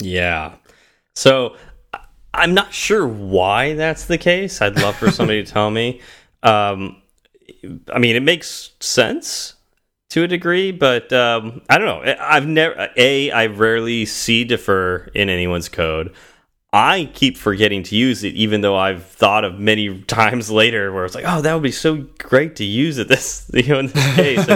Yeah. 0.00 0.54
So 1.14 1.56
I'm 2.34 2.54
not 2.54 2.72
sure 2.72 3.06
why 3.06 3.74
that's 3.74 4.04
the 4.04 4.18
case. 4.18 4.60
I'd 4.62 4.76
love 4.76 4.96
for 4.96 5.10
somebody 5.10 5.44
to 5.44 5.50
tell 5.52 5.70
me. 5.70 6.00
Um, 6.40 7.02
I 7.92 7.98
mean, 7.98 8.14
it 8.14 8.22
makes 8.22 8.70
sense. 8.78 9.54
to 10.10 10.22
a 10.22 10.28
degree, 10.28 10.70
but 10.70 11.12
um, 11.12 11.62
I 11.68 11.78
don't 11.78 11.86
know. 12.04 12.14
I've 12.20 12.46
never 12.46 12.88
a 12.96 13.30
I 13.32 13.46
rarely 13.46 14.06
see 14.06 14.44
defer 14.44 15.10
in 15.14 15.28
anyone's 15.28 15.68
code. 15.68 16.14
I 16.72 17.10
keep 17.14 17.36
forgetting 17.38 17.82
to 17.84 17.96
use 17.96 18.22
it, 18.24 18.34
even 18.34 18.60
though 18.60 18.76
I've 18.76 19.04
thought 19.04 19.44
of 19.44 19.58
many 19.58 20.02
times 20.02 20.50
later 20.50 20.92
where 20.92 21.04
it's 21.04 21.14
like, 21.14 21.24
oh, 21.26 21.40
that 21.40 21.54
would 21.54 21.62
be 21.62 21.72
so 21.72 22.06
great 22.18 22.56
to 22.56 22.64
use 22.64 22.98
it 22.98 23.08
this 23.08 23.50
you 23.54 23.68
know 23.68 23.80
in 23.80 23.86
this 23.88 24.14
case. 24.14 24.46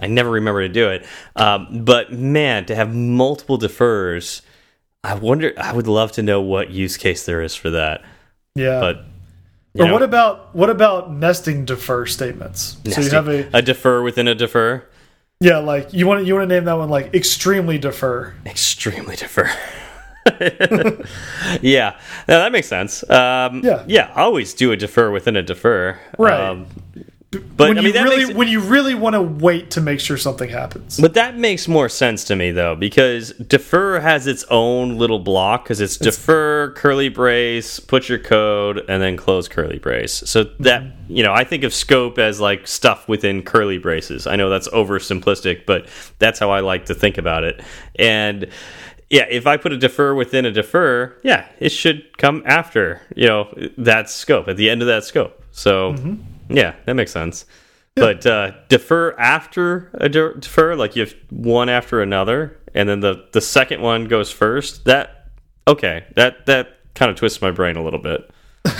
I 0.00 0.06
never 0.06 0.30
remember 0.30 0.62
to 0.62 0.72
do 0.72 0.90
it. 0.90 1.04
Um, 1.34 1.84
but 1.84 2.12
man, 2.12 2.66
to 2.66 2.74
have 2.76 2.94
multiple 2.94 3.56
defers, 3.56 4.42
I 5.04 5.14
wonder. 5.14 5.52
I 5.56 5.72
would 5.72 5.86
love 5.86 6.12
to 6.12 6.22
know 6.22 6.40
what 6.40 6.70
use 6.70 6.96
case 6.96 7.24
there 7.24 7.42
is 7.42 7.54
for 7.54 7.70
that. 7.70 8.02
Yeah, 8.54 8.80
but. 8.80 9.04
Or 9.78 9.84
know, 9.84 9.92
what 9.92 10.02
about 10.02 10.54
what 10.54 10.70
about 10.70 11.12
nesting 11.12 11.66
defer 11.66 12.06
statements? 12.06 12.78
Nesting, 12.84 13.04
so 13.04 13.10
you 13.10 13.14
have 13.14 13.28
a, 13.28 13.58
a 13.58 13.60
defer 13.60 14.02
within 14.02 14.26
a 14.26 14.34
defer. 14.34 14.82
Yeah, 15.40 15.58
like 15.58 15.92
you 15.92 16.06
want 16.06 16.20
to, 16.20 16.26
you 16.26 16.34
want 16.34 16.48
to 16.48 16.54
name 16.54 16.64
that 16.64 16.78
one 16.78 16.88
like 16.88 17.14
extremely 17.14 17.76
defer. 17.76 18.34
Extremely 18.46 19.16
defer. 19.16 19.50
yeah, 21.60 21.98
no, 22.26 22.38
that 22.38 22.52
makes 22.52 22.68
sense. 22.68 23.08
Um, 23.10 23.60
yeah, 23.62 23.84
yeah. 23.86 24.12
Always 24.16 24.54
do 24.54 24.72
a 24.72 24.76
defer 24.76 25.10
within 25.10 25.36
a 25.36 25.42
defer. 25.42 25.98
Right. 26.18 26.40
Um, 26.40 26.66
but 27.30 27.68
when 27.68 27.78
I 27.78 27.80
mean, 27.80 27.94
you 27.94 28.02
really 28.02 28.34
when 28.34 28.48
you 28.48 28.60
really 28.60 28.94
want 28.94 29.14
to 29.14 29.22
wait 29.22 29.72
to 29.72 29.80
make 29.80 29.98
sure 29.98 30.16
something 30.16 30.48
happens. 30.48 30.98
But 30.98 31.14
that 31.14 31.36
makes 31.36 31.66
more 31.66 31.88
sense 31.88 32.22
to 32.24 32.36
me 32.36 32.52
though, 32.52 32.76
because 32.76 33.32
defer 33.32 33.98
has 33.98 34.28
its 34.28 34.44
own 34.44 34.96
little 34.96 35.18
block 35.18 35.64
because 35.64 35.80
it's, 35.80 35.96
it's, 35.96 36.16
defer 36.16 36.72
curly 36.72 37.08
brace, 37.08 37.80
put 37.80 38.08
your 38.08 38.20
code, 38.20 38.84
and 38.88 39.02
then 39.02 39.16
close 39.16 39.48
curly 39.48 39.78
brace. 39.78 40.12
So 40.12 40.44
that 40.60 40.82
mm 40.82 40.88
-hmm. 40.88 41.16
you 41.16 41.24
know, 41.24 41.34
I 41.34 41.44
think 41.44 41.64
of 41.64 41.74
scope 41.74 42.18
as 42.22 42.40
like 42.40 42.66
stuff 42.66 43.08
within 43.08 43.42
curly 43.42 43.78
braces. 43.78 44.26
I 44.26 44.36
know 44.36 44.48
that's 44.48 44.68
oversimplistic, 44.68 45.66
but 45.66 45.88
that's 46.18 46.38
how 46.38 46.50
I 46.50 46.60
like 46.60 46.84
to 46.86 46.94
think 46.94 47.18
about 47.18 47.44
it. 47.44 47.60
And 47.98 48.46
yeah, 49.10 49.26
if 49.30 49.46
I 49.46 49.56
put 49.56 49.72
a 49.72 49.78
defer 49.78 50.14
within 50.14 50.46
a 50.46 50.52
defer, 50.52 51.12
yeah, 51.22 51.44
it 51.58 51.72
should 51.72 52.16
come 52.18 52.42
after 52.46 53.00
you 53.16 53.26
know 53.26 53.48
that 53.84 54.10
scope 54.10 54.50
at 54.50 54.56
the 54.56 54.70
end 54.70 54.82
of 54.82 54.88
that 54.88 55.04
scope. 55.04 55.34
So. 55.50 55.92
Mm 55.92 55.96
-hmm 55.96 56.35
yeah, 56.48 56.74
that 56.84 56.94
makes 56.94 57.12
sense. 57.12 57.44
Yeah. 57.96 58.04
But 58.04 58.26
uh, 58.26 58.52
defer 58.68 59.12
after 59.18 59.90
a 59.94 60.08
defer, 60.08 60.74
like 60.74 60.96
you 60.96 61.04
have 61.04 61.14
one 61.30 61.68
after 61.68 62.02
another, 62.02 62.58
and 62.74 62.88
then 62.88 63.00
the 63.00 63.26
the 63.32 63.40
second 63.40 63.80
one 63.80 64.06
goes 64.06 64.30
first. 64.30 64.84
That 64.84 65.30
okay, 65.66 66.04
that 66.14 66.46
that 66.46 66.76
kind 66.94 67.10
of 67.10 67.16
twists 67.16 67.40
my 67.40 67.50
brain 67.50 67.76
a 67.76 67.82
little 67.82 68.00
bit. 68.00 68.30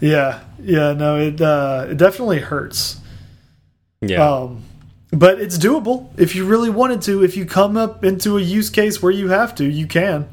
yeah, 0.00 0.40
yeah, 0.60 0.92
no, 0.92 1.18
it 1.18 1.40
uh, 1.40 1.86
it 1.90 1.96
definitely 1.96 2.38
hurts. 2.38 3.00
Yeah. 4.00 4.26
Um, 4.26 4.62
but 5.10 5.40
it's 5.40 5.58
doable 5.58 6.08
if 6.18 6.34
you 6.34 6.44
really 6.44 6.70
wanted 6.70 7.02
to. 7.02 7.22
If 7.22 7.36
you 7.36 7.46
come 7.46 7.76
up 7.76 8.04
into 8.04 8.36
a 8.38 8.40
use 8.40 8.70
case 8.70 9.02
where 9.02 9.12
you 9.12 9.28
have 9.28 9.54
to, 9.56 9.64
you 9.64 9.86
can. 9.86 10.28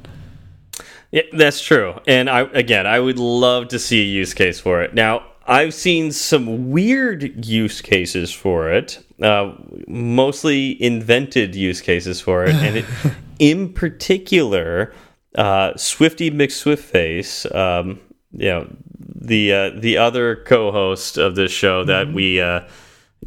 Yeah, 1.12 1.24
that's 1.34 1.62
true. 1.62 2.00
And 2.08 2.30
I 2.30 2.42
again, 2.42 2.88
I 2.88 3.00
would 3.00 3.20
love 3.20 3.70
to 3.70 3.80
see 3.80 4.02
a 4.02 4.06
use 4.06 4.34
case 4.34 4.60
for 4.60 4.82
it. 4.82 4.94
Now, 4.94 5.26
I've 5.48 5.74
seen 5.74 6.12
some 6.12 6.72
weird 6.72 7.46
use 7.46 7.82
cases 7.82 8.32
for 8.32 8.72
it, 8.72 9.04
uh, 9.22 9.54
mostly 9.88 10.82
invented 10.82 11.56
use 11.56 11.82
cases 11.82 12.22
for 12.22 12.46
it, 12.46 12.56
and 12.56 12.78
it, 12.78 12.86
in 13.40 13.74
particular, 13.74 14.94
uh, 15.36 15.76
Swifty 15.78 16.30
McSwiftface, 16.30 17.54
um, 17.56 18.00
you 18.34 18.50
know, 18.50 18.76
the 19.16 19.54
uh, 19.54 19.70
the 19.76 19.98
other 19.98 20.38
co-host 20.48 21.18
of 21.18 21.36
this 21.36 21.52
show 21.52 21.84
that 21.84 22.08
mm 22.08 22.12
-hmm. 22.12 22.16
we 22.16 22.42
uh, 22.42 22.62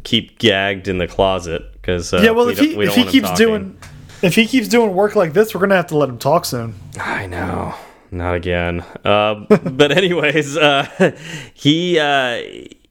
keep 0.03 0.39
gagged 0.39 0.87
in 0.87 0.97
the 0.97 1.07
closet 1.07 1.61
because 1.73 2.13
uh, 2.13 2.21
yeah, 2.21 2.31
well, 2.31 2.45
we 2.45 2.53
if 2.53 2.59
he 2.59 2.83
if 2.83 2.95
he 2.95 3.03
keeps 3.03 3.31
doing 3.31 3.77
if 4.21 4.35
he 4.35 4.45
keeps 4.45 4.67
doing 4.67 4.93
work 4.93 5.15
like 5.15 5.33
this, 5.33 5.53
we're 5.53 5.61
gonna 5.61 5.75
have 5.75 5.87
to 5.87 5.97
let 5.97 6.09
him 6.09 6.17
talk 6.17 6.45
soon. 6.45 6.73
I 6.97 7.27
know. 7.27 7.73
Not 8.15 8.35
again. 8.35 8.79
Uh, 9.03 9.35
but 9.63 9.91
anyways, 9.91 10.55
uh, 10.55 11.13
he 11.53 11.99
uh, 11.99 12.41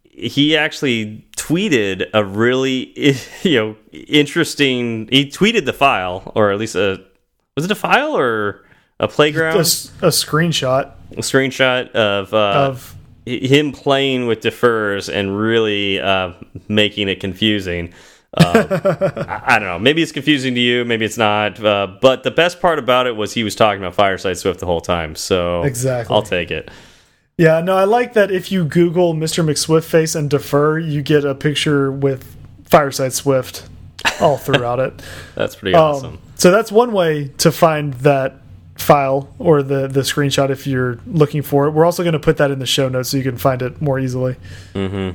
he 0.02 0.56
actually 0.56 1.26
tweeted 1.36 2.08
a 2.12 2.24
really 2.24 2.92
you 3.42 3.56
know 3.56 3.76
interesting. 3.92 5.08
He 5.10 5.26
tweeted 5.26 5.64
the 5.64 5.72
file, 5.72 6.30
or 6.34 6.52
at 6.52 6.58
least 6.58 6.76
a 6.76 7.02
was 7.56 7.64
it 7.64 7.70
a 7.70 7.74
file 7.74 8.16
or 8.16 8.66
a 9.00 9.08
playground? 9.08 9.56
A, 9.56 9.60
a 9.60 10.10
screenshot. 10.10 10.92
A 11.12 11.22
screenshot 11.22 11.90
of 11.92 12.34
uh, 12.34 12.68
of 12.68 12.94
him 13.24 13.72
playing 13.72 14.26
with 14.26 14.42
defers 14.42 15.08
and 15.08 15.38
really 15.38 16.00
uh, 16.00 16.32
making 16.68 17.08
it 17.08 17.18
confusing. 17.20 17.94
Uh, 18.36 19.22
I, 19.28 19.54
I, 19.54 19.58
don't 19.58 19.68
know. 19.68 19.78
Maybe 19.78 20.02
it's 20.02 20.12
confusing 20.12 20.54
to 20.54 20.60
you. 20.60 20.84
Maybe 20.84 21.04
it's 21.04 21.18
not. 21.18 21.62
Uh, 21.62 21.86
but 22.00 22.22
the 22.24 22.30
best 22.30 22.60
part 22.60 22.78
about 22.78 23.06
it 23.06 23.16
was 23.16 23.32
he 23.32 23.44
was 23.44 23.54
talking 23.54 23.80
about 23.80 23.94
Fireside 23.94 24.38
Swift 24.38 24.60
the 24.60 24.66
whole 24.66 24.80
time. 24.80 25.14
So 25.14 25.62
exactly, 25.62 26.14
I'll 26.14 26.22
take 26.22 26.50
it. 26.50 26.70
Yeah, 27.36 27.60
no, 27.60 27.76
I 27.76 27.84
like 27.84 28.12
that. 28.14 28.30
If 28.30 28.52
you 28.52 28.64
Google 28.64 29.14
Mr. 29.14 29.44
McSwiftface 29.44 30.14
and 30.14 30.30
defer, 30.30 30.78
you 30.78 31.02
get 31.02 31.24
a 31.24 31.34
picture 31.34 31.90
with 31.90 32.36
Fireside 32.64 33.12
Swift 33.12 33.68
all 34.20 34.36
throughout 34.36 34.78
it. 34.78 35.02
that's 35.34 35.56
pretty 35.56 35.74
awesome. 35.74 36.14
Um, 36.14 36.18
so 36.36 36.50
that's 36.50 36.70
one 36.70 36.92
way 36.92 37.28
to 37.38 37.50
find 37.50 37.94
that 37.94 38.40
file 38.76 39.32
or 39.38 39.62
the 39.62 39.86
the 39.86 40.00
screenshot 40.00 40.50
if 40.50 40.66
you're 40.66 40.98
looking 41.06 41.42
for 41.42 41.66
it. 41.66 41.70
We're 41.70 41.84
also 41.84 42.02
going 42.02 42.14
to 42.14 42.18
put 42.18 42.36
that 42.38 42.50
in 42.50 42.58
the 42.58 42.66
show 42.66 42.88
notes 42.88 43.10
so 43.10 43.16
you 43.16 43.22
can 43.22 43.38
find 43.38 43.62
it 43.62 43.80
more 43.80 43.98
easily. 43.98 44.36
Mm 44.74 44.90
-hmm. 44.90 45.14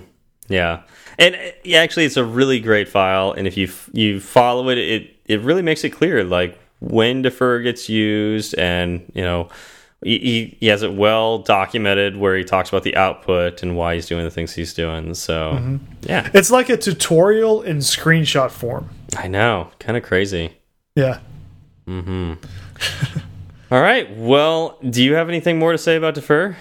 Yeah. 0.50 0.82
And 1.18 1.36
uh, 1.36 1.76
actually, 1.76 2.06
it's 2.06 2.18
a 2.18 2.26
really 2.26 2.60
great 2.60 2.90
file. 2.90 3.32
And 3.32 3.48
if 3.48 3.58
you 3.58 3.70
you 3.94 4.20
follow 4.20 4.70
it, 4.70 4.78
it 4.78 5.16
it 5.26 5.42
really 5.42 5.62
makes 5.62 5.84
it 5.84 5.92
clear 5.92 6.24
like 6.24 6.60
when 6.80 7.22
defer 7.22 7.60
gets 7.60 7.90
used, 7.90 8.56
and 8.58 9.10
you 9.14 9.24
know. 9.24 9.50
He, 10.02 10.56
he 10.62 10.68
has 10.68 10.82
it 10.82 10.94
well 10.94 11.40
documented 11.40 12.16
where 12.16 12.38
he 12.38 12.46
talks 12.46 12.70
about 12.70 12.84
the 12.84 12.96
output 12.96 13.64
and 13.64 13.76
why 13.76 13.96
he's 13.96 14.08
doing 14.08 14.24
the 14.24 14.32
things 14.32 14.54
he's 14.54 14.74
doing. 14.74 15.14
So, 15.14 15.52
mm 15.52 15.58
-hmm. 15.58 15.80
yeah. 16.10 16.30
It's 16.34 16.50
like 16.50 16.74
a 16.74 16.78
tutorial 16.78 17.62
in 17.64 17.82
screenshot 17.82 18.52
form. 18.52 18.90
I 19.18 19.28
know. 19.28 19.72
Kind 19.78 19.98
of 19.98 20.04
crazy. 20.04 20.52
Yeah. 20.96 21.20
Mm 21.86 22.04
hmm. 22.04 22.34
All 23.72 23.82
right. 23.82 24.08
Well, 24.18 24.78
do 24.82 25.04
you 25.04 25.16
have 25.16 25.30
anything 25.30 25.60
more 25.60 25.72
to 25.72 25.78
say 25.78 25.96
about 25.96 26.16
defer? 26.16 26.56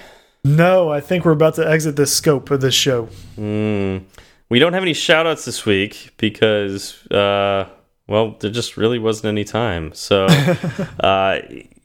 No, 0.57 0.91
I 0.91 1.01
think 1.01 1.25
we're 1.27 1.33
about 1.33 1.57
to 1.57 1.69
exit 1.69 1.97
the 1.97 2.07
scope 2.07 2.51
of 2.51 2.63
this 2.63 2.75
show. 2.75 3.09
Mm. 3.37 4.05
We 4.49 4.59
don't 4.59 4.73
have 4.73 4.83
any 4.83 4.95
shout 4.95 5.27
outs 5.27 5.45
this 5.45 5.67
week 5.67 6.15
because, 6.17 7.07
uh, 7.09 7.69
well, 8.07 8.35
there 8.41 8.51
just 8.51 8.79
really 8.79 8.99
wasn't 8.99 9.27
any 9.27 9.45
time. 9.45 9.93
So, 9.93 10.27
uh, 11.01 11.41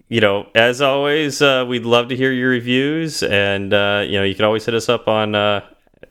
you 0.07 0.21
know, 0.21 0.47
as 0.55 0.81
always, 0.81 1.41
uh, 1.41 1.65
we'd 1.67 1.83
love 1.83 2.07
to 2.07 2.15
hear 2.15 2.31
your 2.31 2.49
reviews. 2.49 3.21
And, 3.21 3.73
uh, 3.73 4.05
you 4.05 4.13
know, 4.13 4.23
you 4.23 4.33
can 4.33 4.45
always 4.45 4.65
hit 4.65 4.75
us 4.75 4.87
up 4.87 5.09
on 5.09 5.35
uh, 5.35 5.65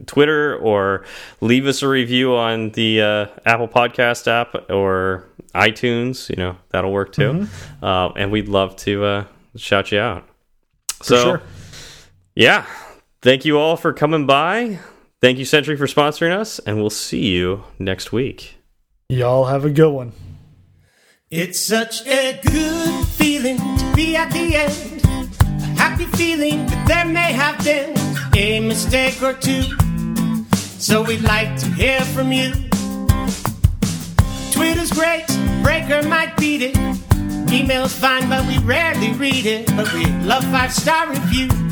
Twitter 0.04 0.56
or 0.56 1.06
leave 1.40 1.66
us 1.66 1.80
a 1.80 1.88
review 1.88 2.34
on 2.36 2.70
the 2.72 3.00
uh, 3.00 3.26
Apple 3.46 3.68
Podcast 3.68 4.28
app 4.28 4.70
or 4.70 5.26
iTunes. 5.54 6.28
You 6.28 6.36
know, 6.36 6.56
that'll 6.68 6.92
work 6.92 7.12
too. 7.12 7.32
Mm 7.32 7.48
-hmm. 7.80 8.12
and 8.16 8.30
we'd 8.30 8.48
love 8.48 8.76
to 8.84 9.24
shout 9.56 9.90
you 9.90 10.02
out. 10.02 10.24
For 10.98 11.04
so, 11.04 11.16
sure. 11.16 11.42
Yeah. 12.34 12.66
Thank 13.20 13.44
you 13.44 13.58
all 13.58 13.76
for 13.76 13.92
coming 13.92 14.26
by. 14.26 14.78
Thank 15.20 15.38
you, 15.38 15.44
Sentry, 15.44 15.76
for 15.76 15.86
sponsoring 15.86 16.36
us, 16.36 16.58
and 16.58 16.78
we'll 16.78 16.90
see 16.90 17.26
you 17.26 17.62
next 17.78 18.10
week. 18.10 18.56
Y'all 19.08 19.44
have 19.44 19.64
a 19.64 19.70
good 19.70 19.92
one. 19.92 20.12
It's 21.30 21.60
such 21.60 22.04
a 22.06 22.40
good 22.42 23.06
feeling 23.06 23.56
to 23.56 23.92
be 23.94 24.16
at 24.16 24.30
the 24.32 24.56
end. 24.56 25.04
A 25.04 25.66
happy 25.78 26.06
feeling 26.06 26.66
that 26.66 26.88
there 26.88 27.04
may 27.04 27.32
have 27.32 27.62
been 27.64 27.96
a 28.36 28.60
mistake 28.60 29.22
or 29.22 29.34
two. 29.34 29.62
So 30.78 31.02
we'd 31.02 31.22
like 31.22 31.56
to 31.60 31.66
hear 31.66 32.00
from 32.00 32.32
you. 32.32 32.52
Twitter's 34.52 34.90
great, 34.90 35.26
Breaker 35.62 36.02
might 36.08 36.36
beat 36.36 36.62
it. 36.62 36.76
Email's 37.52 37.94
fine, 37.94 38.28
but 38.28 38.46
we 38.46 38.58
rarely 38.58 39.12
read 39.12 39.46
it. 39.46 39.66
But 39.76 39.92
we 39.92 40.06
love 40.22 40.42
five 40.44 40.72
star 40.72 41.08
reviews, 41.08 41.52
and 41.52 41.71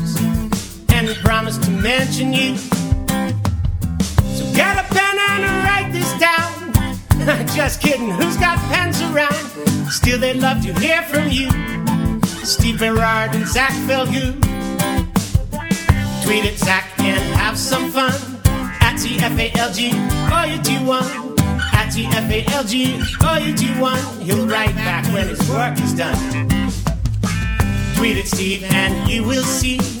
we 1.11 1.17
promise 1.23 1.57
to 1.57 1.69
mention 1.71 2.31
you. 2.31 2.55
So 2.57 4.43
get 4.55 4.77
a 4.77 4.85
pen 4.93 5.17
and 5.29 5.43
write 5.65 5.89
this 5.91 6.11
down. 6.19 7.47
Just 7.55 7.81
kidding, 7.81 8.11
who's 8.11 8.37
got 8.37 8.57
pens 8.71 9.01
around? 9.01 9.33
Still, 9.91 10.19
they'd 10.19 10.37
love 10.37 10.63
to 10.63 10.73
hear 10.79 11.01
from 11.03 11.27
you. 11.27 11.49
Steve 12.45 12.79
Berard 12.79 13.35
and 13.35 13.45
Zach 13.45 13.73
Falgout. 13.87 14.35
Tweet 16.23 16.45
at 16.45 16.57
Zach 16.57 16.87
and 16.99 17.19
have 17.35 17.57
some 17.57 17.91
fun. 17.91 18.13
At 18.79 18.95
TFALG, 18.95 19.79
or 20.31 20.47
you 20.47 20.61
do 20.61 20.85
one. 20.85 21.03
At 21.73 21.89
TFALG, 21.91 22.73
or 23.27 23.45
you 23.45 23.53
do 23.53 23.81
one. 23.81 24.21
He'll 24.21 24.47
write 24.47 24.75
back 24.75 25.05
when 25.13 25.27
his 25.27 25.49
work 25.49 25.77
is 25.81 25.93
done. 25.93 26.47
Tweet 27.97 28.17
at 28.17 28.27
Steve 28.27 28.63
and 28.63 29.09
you 29.09 29.23
will 29.23 29.43
see 29.43 30.00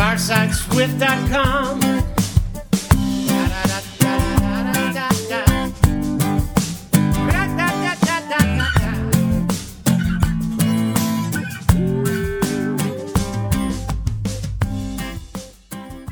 Firesideswift.com. 0.00 1.80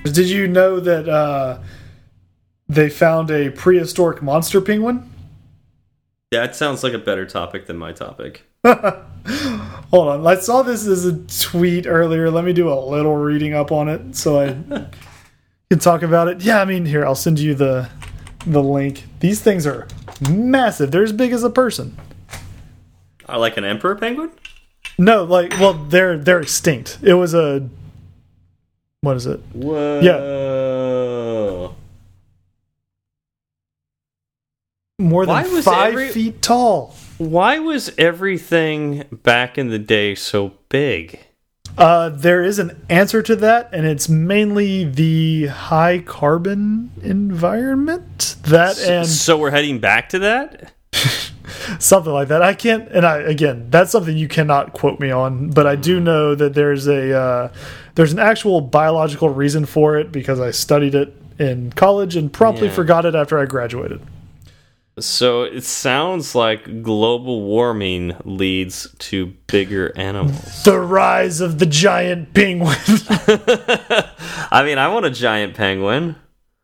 Did 0.05 0.29
you 0.29 0.46
know 0.48 0.81
that 0.81 1.09
uh, 1.09 1.61
they 2.68 2.90
found 2.90 3.31
a 3.31 3.48
prehistoric 3.48 4.20
monster 4.20 4.61
penguin? 4.61 5.11
That 6.31 6.55
sounds 6.55 6.85
like 6.85 6.92
a 6.92 6.98
better 6.98 7.24
topic 7.24 7.64
than 7.64 7.79
my 7.79 7.92
topic. 7.92 8.48
Hold 9.90 10.09
on. 10.09 10.27
I 10.27 10.37
saw 10.37 10.62
this 10.62 10.87
as 10.87 11.05
a 11.05 11.18
tweet 11.51 11.87
earlier. 11.87 12.31
Let 12.31 12.44
me 12.44 12.53
do 12.53 12.73
a 12.73 12.75
little 12.79 13.16
reading 13.16 13.55
up 13.55 13.73
on 13.73 13.88
it 13.88 14.16
so 14.16 14.40
I 14.40 14.49
can 15.71 15.79
talk 15.79 16.03
about 16.03 16.29
it. 16.29 16.42
Yeah, 16.42 16.61
I 16.61 16.64
mean, 16.64 16.85
here, 16.87 17.05
I'll 17.05 17.14
send 17.14 17.38
you 17.38 17.55
the 17.55 17.88
the 18.47 18.62
link. 18.62 19.05
These 19.21 19.40
things 19.40 19.66
are 19.66 19.87
massive. 20.31 20.90
They're 20.90 21.03
as 21.03 21.12
big 21.12 21.33
as 21.33 21.42
a 21.44 21.51
person. 21.51 21.97
Are 23.27 23.38
like 23.38 23.57
an 23.57 23.64
emperor 23.64 23.94
penguin. 23.94 24.31
No, 24.99 25.25
like, 25.25 25.53
well, 25.59 25.75
they're 25.75 26.16
they're 26.18 26.40
extinct. 26.40 26.99
It 27.03 27.14
was 27.14 27.35
a 27.35 27.68
what 29.01 29.16
is 29.16 29.27
it? 29.27 29.40
Whoa. 29.53 30.01
Yeah. 30.01 31.75
More 35.01 35.25
than 35.27 35.62
five 35.62 35.92
every- 35.92 36.09
feet 36.09 36.42
tall. 36.42 36.94
Why 37.18 37.59
was 37.59 37.92
everything 37.98 39.04
back 39.11 39.59
in 39.59 39.68
the 39.68 39.78
day 39.78 40.14
so 40.14 40.52
big? 40.68 41.18
Uh, 41.76 42.09
there 42.09 42.42
is 42.42 42.59
an 42.59 42.81
answer 42.88 43.22
to 43.22 43.37
that, 43.37 43.68
and 43.72 43.87
it's 43.87 44.09
mainly 44.09 44.85
the 44.85 45.46
high 45.46 45.98
carbon 46.00 46.90
environment. 47.02 48.37
That 48.44 48.78
and 48.81 49.07
so 49.07 49.38
we're 49.38 49.50
heading 49.50 49.78
back 49.78 50.09
to 50.11 50.18
that. 50.20 50.72
something 51.78 52.12
like 52.12 52.28
that. 52.28 52.42
I 52.42 52.54
can't, 52.54 52.88
and 52.88 53.04
I 53.07 53.18
again, 53.18 53.66
that's 53.70 53.90
something 53.92 54.16
you 54.16 54.28
cannot 54.28 54.72
quote 54.72 54.98
me 54.98 55.11
on, 55.11 55.50
but 55.50 55.66
I 55.66 55.76
do 55.76 56.00
know 56.00 56.35
that 56.35 56.54
there's 56.54 56.87
a 56.87 57.16
uh, 57.16 57.52
there's 57.94 58.12
an 58.12 58.18
actual 58.18 58.61
biological 58.61 59.28
reason 59.28 59.64
for 59.66 59.98
it 59.98 60.11
because 60.11 60.40
I 60.40 60.50
studied 60.50 60.94
it 60.94 61.14
in 61.38 61.72
college 61.72 62.16
and 62.16 62.33
promptly 62.33 62.68
Yeah. 62.68 62.74
forgot 62.74 63.07
it 63.07 63.14
after 63.14 63.38
I 63.38 63.44
graduated. 63.46 64.00
So 65.01 65.43
it 65.45 65.65
sounds 65.65 66.35
like 66.35 66.83
global 66.83 67.43
warming 67.43 68.17
leads 68.25 68.89
to 68.99 69.27
bigger 69.47 69.93
animals. 69.97 70.63
The 70.65 70.79
rise 70.79 71.41
of 71.41 71.59
the 71.59 71.67
giant 71.67 72.35
penguin. 72.35 72.77
I 74.51 74.63
mean, 74.65 74.79
I 74.79 74.89
want 74.89 75.07
a 75.07 75.11
giant 75.11 75.55
penguin. 75.55 76.17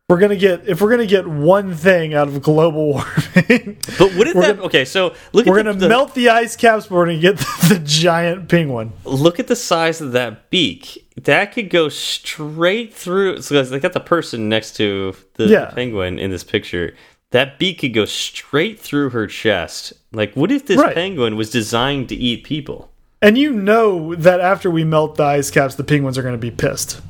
we're 0.09 0.19
gonna 0.19 0.35
get 0.35 0.67
if 0.67 0.81
we're 0.81 0.89
gonna 0.91 1.05
get 1.05 1.27
one 1.27 1.73
thing 1.73 2.13
out 2.13 2.27
of 2.27 2.41
global 2.41 2.93
warming, 2.93 3.77
But 3.97 4.15
wouldn't 4.15 4.35
that 4.35 4.55
gonna- 4.57 4.63
okay? 4.63 4.85
So 4.85 5.13
look 5.33 5.45
we're 5.45 5.59
at 5.59 5.65
the, 5.65 5.71
gonna 5.71 5.79
the- 5.79 5.89
melt 5.89 6.13
the 6.13 6.29
ice 6.29 6.55
caps. 6.55 6.87
But 6.87 6.95
we're 6.95 7.05
gonna 7.07 7.19
get 7.19 7.37
the, 7.69 7.81
giant 7.83 8.49
penguin. 8.49 8.93
look 9.03 9.39
at 9.39 9.47
the 9.47 9.55
size 9.55 10.01
of 10.01 10.11
that 10.13 10.49
beak. 10.49 11.01
That 11.23 11.53
could 11.53 11.69
go 11.69 11.89
straight 11.89 12.93
through. 12.93 13.41
So 13.41 13.63
they 13.63 13.79
got 13.79 13.93
the 13.93 13.99
person 13.99 14.49
next 14.49 14.75
to 14.77 15.15
the, 15.35 15.45
the 15.47 15.71
penguin 15.73 16.19
in 16.19 16.29
this 16.29 16.43
picture. 16.43 16.93
That 17.31 17.59
beak 17.59 17.79
could 17.79 17.93
go 17.93 18.05
straight 18.05 18.79
through 18.79 19.09
her 19.09 19.27
chest. 19.27 19.93
Like, 20.13 20.33
what 20.35 20.51
if 20.51 20.65
this 20.67 20.77
Right. 20.79 20.93
penguin 20.95 21.35
was 21.35 21.49
designed 21.49 22.09
to 22.09 22.15
eat 22.15 22.43
people? 22.43 22.91
And 23.21 23.37
you 23.37 23.51
know 23.51 24.13
that 24.15 24.39
after 24.39 24.69
we 24.69 24.83
melt 24.83 25.15
the 25.15 25.23
ice 25.23 25.49
caps, 25.49 25.75
the 25.75 25.83
penguins 25.83 26.17
are 26.17 26.23
gonna 26.23 26.37
be 26.37 26.51
pissed. 26.51 27.01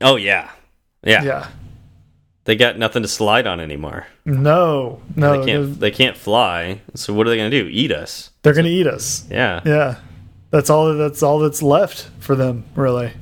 Oh 0.00 0.16
yeah, 0.16 0.50
yeah. 1.02 1.22
Yeah. 1.24 1.46
They 2.44 2.56
got 2.56 2.78
nothing 2.78 3.00
to 3.02 3.08
slide 3.08 3.46
on 3.46 3.58
anymore. 3.58 4.06
No, 4.26 5.00
no, 5.16 5.40
They 5.42 5.50
can't. 5.52 5.80
They 5.80 5.90
can't 5.90 6.16
fly. 6.16 6.82
So 6.94 7.14
what 7.14 7.26
are 7.26 7.30
they 7.30 7.38
gonna 7.38 7.48
do? 7.50 7.66
Eat 7.70 7.90
us? 7.90 8.30
they're 8.42 8.52
gonna 8.52 8.68
eat 8.68 8.86
us. 8.86 9.24
Yeah. 9.30 9.62
Yeah, 9.64 9.96
that's 10.50 10.68
all. 10.68 10.92
That's 10.94 11.22
all 11.22 11.38
that's 11.38 11.62
left 11.62 12.08
for 12.20 12.34
them. 12.36 12.64
Really, 12.74 13.12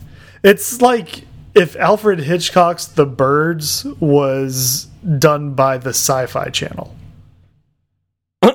it's 0.43 0.81
like 0.83 1.23
if 1.55 1.77
Alfred 1.77 2.19
Hitchcock's 2.21 2.87
The 2.87 3.07
Birds 3.07 3.85
was 4.01 4.89
done 5.19 5.55
by 5.55 5.79
the 5.79 5.91
Sci-Fi 5.91 6.49
Channel 6.51 6.95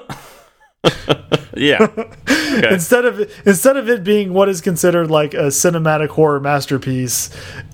Yeah. 1.56 1.88
Okay. 1.98 2.74
instead 2.74 3.06
of 3.06 3.20
instead 3.46 3.78
of 3.78 3.90
it 3.90 4.04
being 4.04 4.32
what 4.34 4.48
is 4.48 4.62
considered 4.62 5.10
like 5.10 5.34
a 5.34 5.48
cinematic 5.48 6.10
horror 6.10 6.40
masterpiece, 6.40 7.30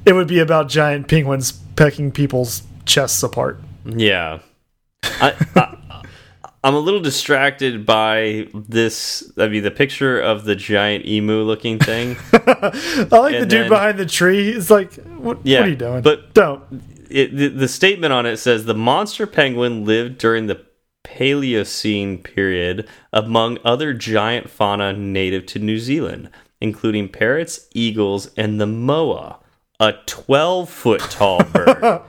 it 0.05 0.13
would 0.13 0.27
be 0.27 0.39
about 0.39 0.69
giant 0.69 1.07
penguins 1.09 1.51
pecking 1.75 2.11
people's 2.11 2.63
chests 2.85 3.21
apart. 3.23 3.59
Yeah. 3.85 4.39
I, 5.03 5.33
I, 5.55 5.77
I'm 6.63 6.75
a 6.75 6.79
little 6.79 7.01
distracted 7.01 7.85
by 7.85 8.47
this. 8.53 9.29
I 9.37 9.49
mean, 9.49 9.63
the 9.63 9.71
picture 9.71 10.17
of 10.19 10.45
the 10.45 10.55
giant 10.55 11.05
emu 11.05 11.41
looking 11.43 11.77
thing. 11.77 12.15
I 12.33 13.07
like 13.11 13.33
the 13.37 13.45
dude 13.45 13.49
then- 13.63 13.69
behind 13.69 13.99
the 13.99 14.05
tree. 14.05 14.49
It's 14.51 14.69
like, 14.69 14.93
what, 14.93 15.39
Yeah, 15.43 15.59
what 15.59 15.67
are 15.67 15.69
you 15.69 15.75
doing? 15.75 16.01
but- 16.03 16.33
don't. 16.33 16.63
It, 17.13 17.37
the, 17.37 17.47
the 17.47 17.67
statement 17.67 18.11
on 18.11 18.25
it 18.25 18.37
says 18.37 18.65
the 18.65 18.73
monster 18.73 19.27
penguin 19.27 19.85
lived 19.85 20.17
during 20.17 20.47
the 20.47 20.65
Paleocene 21.03 22.23
period 22.23 22.87
among 23.11 23.59
other 23.63 23.93
giant 23.93 24.49
fauna 24.49 24.93
native 24.93 25.45
to 25.47 25.59
New 25.59 25.77
Zealand, 25.77 26.29
including 26.59 27.09
parrots, 27.09 27.67
eagles, 27.73 28.31
and 28.35 28.59
the 28.59 28.65
moa, 28.65 29.37
a 29.79 29.93
12 30.05 30.69
foot 30.69 31.01
tall 31.01 31.43
bird. 31.53 32.01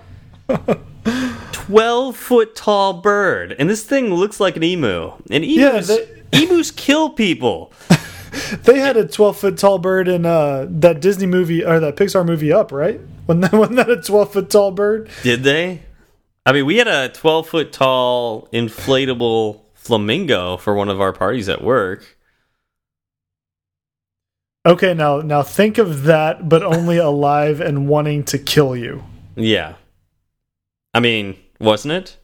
12 1.52 2.16
foot 2.16 2.54
tall 2.54 2.94
bird. 2.94 3.54
And 3.58 3.68
this 3.68 3.84
thing 3.84 4.12
looks 4.14 4.40
like 4.40 4.56
an 4.56 4.62
emu. 4.62 5.12
And 5.30 5.44
Yeah, 5.44 5.72
emus, 5.72 5.88
they- 5.88 6.22
emus 6.32 6.70
kill 6.70 7.10
people. 7.10 7.72
They 8.64 8.80
had 8.80 8.96
a 8.96 9.06
12 9.06 9.36
foot 9.38 9.56
tall 9.58 9.78
bird 9.78 10.08
in 10.08 10.26
uh, 10.26 10.66
that 10.68 11.00
Disney 11.00 11.26
movie 11.26 11.64
or 11.64 11.78
that 11.78 11.94
Pixar 11.94 12.26
movie 12.26 12.52
Up, 12.52 12.72
right? 12.72 13.00
Wasn't 13.26 13.40
that, 13.40 13.52
wasn't 13.54 13.76
that 13.76 13.88
a 13.88 14.02
12 14.02 14.32
foot 14.32 14.50
tall 14.50 14.70
bird? 14.70 15.08
Did 15.22 15.44
they? 15.44 15.80
I 16.44 16.52
mean, 16.52 16.66
we 16.66 16.76
had 16.76 16.88
a 16.88 17.08
12 17.08 17.48
foot 17.48 17.72
tall 17.72 18.48
inflatable 18.52 19.62
flamingo 19.72 20.58
for 20.58 20.74
one 20.74 20.90
of 20.90 21.00
our 21.00 21.12
parties 21.12 21.48
at 21.48 21.64
work. 21.64 22.18
Okay, 24.66 24.92
now 24.94 25.20
now 25.20 25.42
think 25.42 25.78
of 25.78 26.04
that, 26.04 26.48
but 26.48 26.62
only 26.62 26.96
alive 26.98 27.60
and 27.60 27.88
wanting 27.88 28.24
to 28.24 28.38
kill 28.38 28.76
you. 28.76 29.04
Yeah. 29.36 29.74
I 30.92 31.00
mean, 31.00 31.36
wasn't 31.58 31.92
it? 31.92 32.16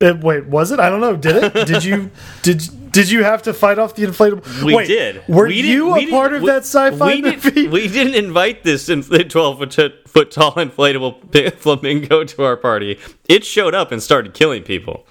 It, 0.00 0.20
wait, 0.20 0.46
was 0.46 0.72
it? 0.72 0.80
I 0.80 0.88
don't 0.88 1.00
know. 1.00 1.16
Did 1.16 1.36
it? 1.36 1.66
Did 1.66 1.84
you 1.84 2.10
did 2.42 2.83
did 2.94 3.10
you 3.10 3.24
have 3.24 3.42
to 3.42 3.52
fight 3.52 3.78
off 3.78 3.94
the 3.94 4.04
inflatable? 4.04 4.64
We 4.64 4.74
wait, 4.74 4.86
did. 4.86 5.22
Were 5.28 5.46
we 5.48 5.60
you 5.60 5.92
we 5.92 6.06
a 6.06 6.10
part 6.10 6.32
of 6.32 6.42
we- 6.42 6.48
that 6.48 6.62
sci-fi 6.62 7.06
we 7.16 7.22
movie? 7.22 7.50
Didn't, 7.50 7.70
we 7.72 7.88
didn't 7.88 8.14
invite 8.14 8.62
this 8.64 8.86
12 9.28 9.58
foot, 9.58 10.08
foot 10.08 10.30
tall 10.30 10.52
inflatable 10.52 11.52
flamingo 11.58 12.24
to 12.24 12.42
our 12.44 12.56
party. 12.56 12.98
It 13.28 13.44
showed 13.44 13.74
up 13.74 13.92
and 13.92 14.02
started 14.02 14.32
killing 14.32 14.62
people. 14.62 15.06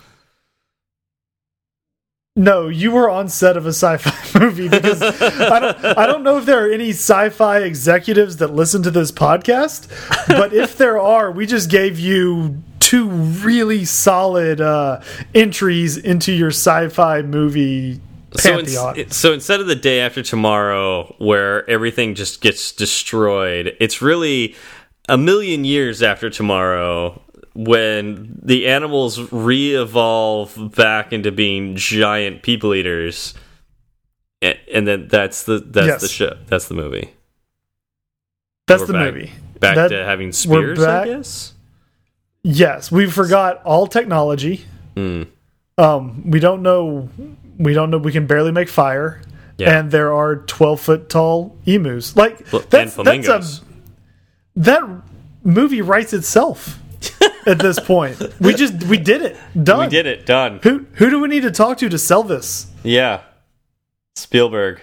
No, 2.35 2.67
you 2.67 2.89
were 2.91 3.11
on 3.11 3.29
set 3.29 3.57
of 3.57 3.67
a 3.67 3.73
sci-fi 3.73 4.39
movie 4.39 4.67
because 4.67 5.03
I 5.03 5.59
don't 5.59 5.85
I 5.99 6.07
don't 6.07 6.23
know 6.23 6.39
if 6.39 6.45
there 6.45 6.67
are 6.67 6.71
any 6.71 6.89
sci-fi 6.89 7.59
executives 7.59 8.37
that 8.37 8.47
listen 8.47 8.81
to 8.83 8.91
this 8.91 9.11
podcast, 9.11 9.87
but 10.27 10.51
if 10.51 10.75
there 10.75 10.99
are, 10.99 11.31
we 11.31 11.45
just 11.45 11.69
gave 11.69 11.99
you 11.99 12.63
two 12.83 13.07
really 13.07 13.85
solid 13.85 14.59
uh, 14.61 15.01
entries 15.33 15.97
into 15.97 16.31
your 16.33 16.49
sci-fi 16.49 17.21
movie 17.21 17.99
So, 18.37 18.59
ins- 18.59 18.75
pantheon. 18.75 19.09
so 19.11 19.31
instead 19.33 19.61
of 19.61 19.67
the 19.67 19.75
day 19.75 20.01
after 20.01 20.21
tomorrow, 20.23 21.15
where 21.19 21.69
everything 21.69 22.15
just 22.15 22.41
gets 22.41 22.71
destroyed, 22.71 23.75
it's 23.79 24.01
really 24.01 24.55
a 25.07 25.17
million 25.17 25.65
years 25.65 26.01
after 26.03 26.29
tomorrow 26.29 27.21
when 27.55 28.39
the 28.41 28.67
animals 28.67 29.31
re-evolve 29.31 30.73
back 30.75 31.13
into 31.13 31.31
being 31.31 31.75
giant 31.75 32.41
people 32.41 32.73
eaters, 32.73 33.33
and, 34.41 34.57
and 34.73 34.87
then 34.87 35.07
that's 35.07 35.43
the 35.43 35.59
that's 35.59 35.87
Yes. 35.87 36.01
the 36.01 36.07
show. 36.07 36.37
That's 36.47 36.67
the 36.67 36.73
movie. 36.73 37.11
That's 38.67 38.85
the 38.85 38.93
back- 38.93 39.13
movie. 39.13 39.31
Back 39.59 39.75
That- 39.75 39.87
to 39.89 40.03
having 40.03 40.31
spears, 40.31 40.79
I 40.81 41.05
guess. 41.05 41.52
Yes, 42.43 42.91
we 42.91 43.09
forgot 43.09 43.61
all 43.63 43.87
technology. 43.87 44.65
Hmm. 44.95 45.23
Um, 45.77 46.29
we 46.29 46.39
don't 46.39 46.61
know. 46.61 47.09
We 47.57 47.73
don't 47.73 47.89
know. 47.89 47.97
We 47.97 48.11
can 48.11 48.27
barely 48.27 48.51
make 48.51 48.69
fire, 48.69 49.21
Yeah. 49.57 49.77
and 49.79 49.89
there 49.91 50.13
are 50.13 50.35
twelve 50.35 50.81
foot 50.81 51.09
tall 51.09 51.55
emus. 51.65 52.15
Like 52.15 52.45
that's, 52.69 52.95
that's 52.95 53.27
a 53.27 53.61
that 54.57 54.83
movie 55.43 55.81
writes 55.81 56.13
itself 56.13 56.79
at 57.47 57.59
this 57.59 57.79
point. 57.79 58.21
We 58.39 58.53
just 58.53 58.83
we 58.83 58.97
did 58.97 59.21
it. 59.21 59.37
Done. 59.63 59.79
We 59.79 59.87
did 59.87 60.05
it. 60.05 60.25
Done. 60.25 60.59
Who 60.63 60.85
who 60.93 61.09
do 61.09 61.19
we 61.21 61.27
need 61.29 61.43
to 61.43 61.51
talk 61.51 61.77
to 61.79 61.89
to 61.89 61.97
sell 61.97 62.23
this? 62.23 62.67
Yeah. 62.83 63.21
Spielberg. 64.15 64.79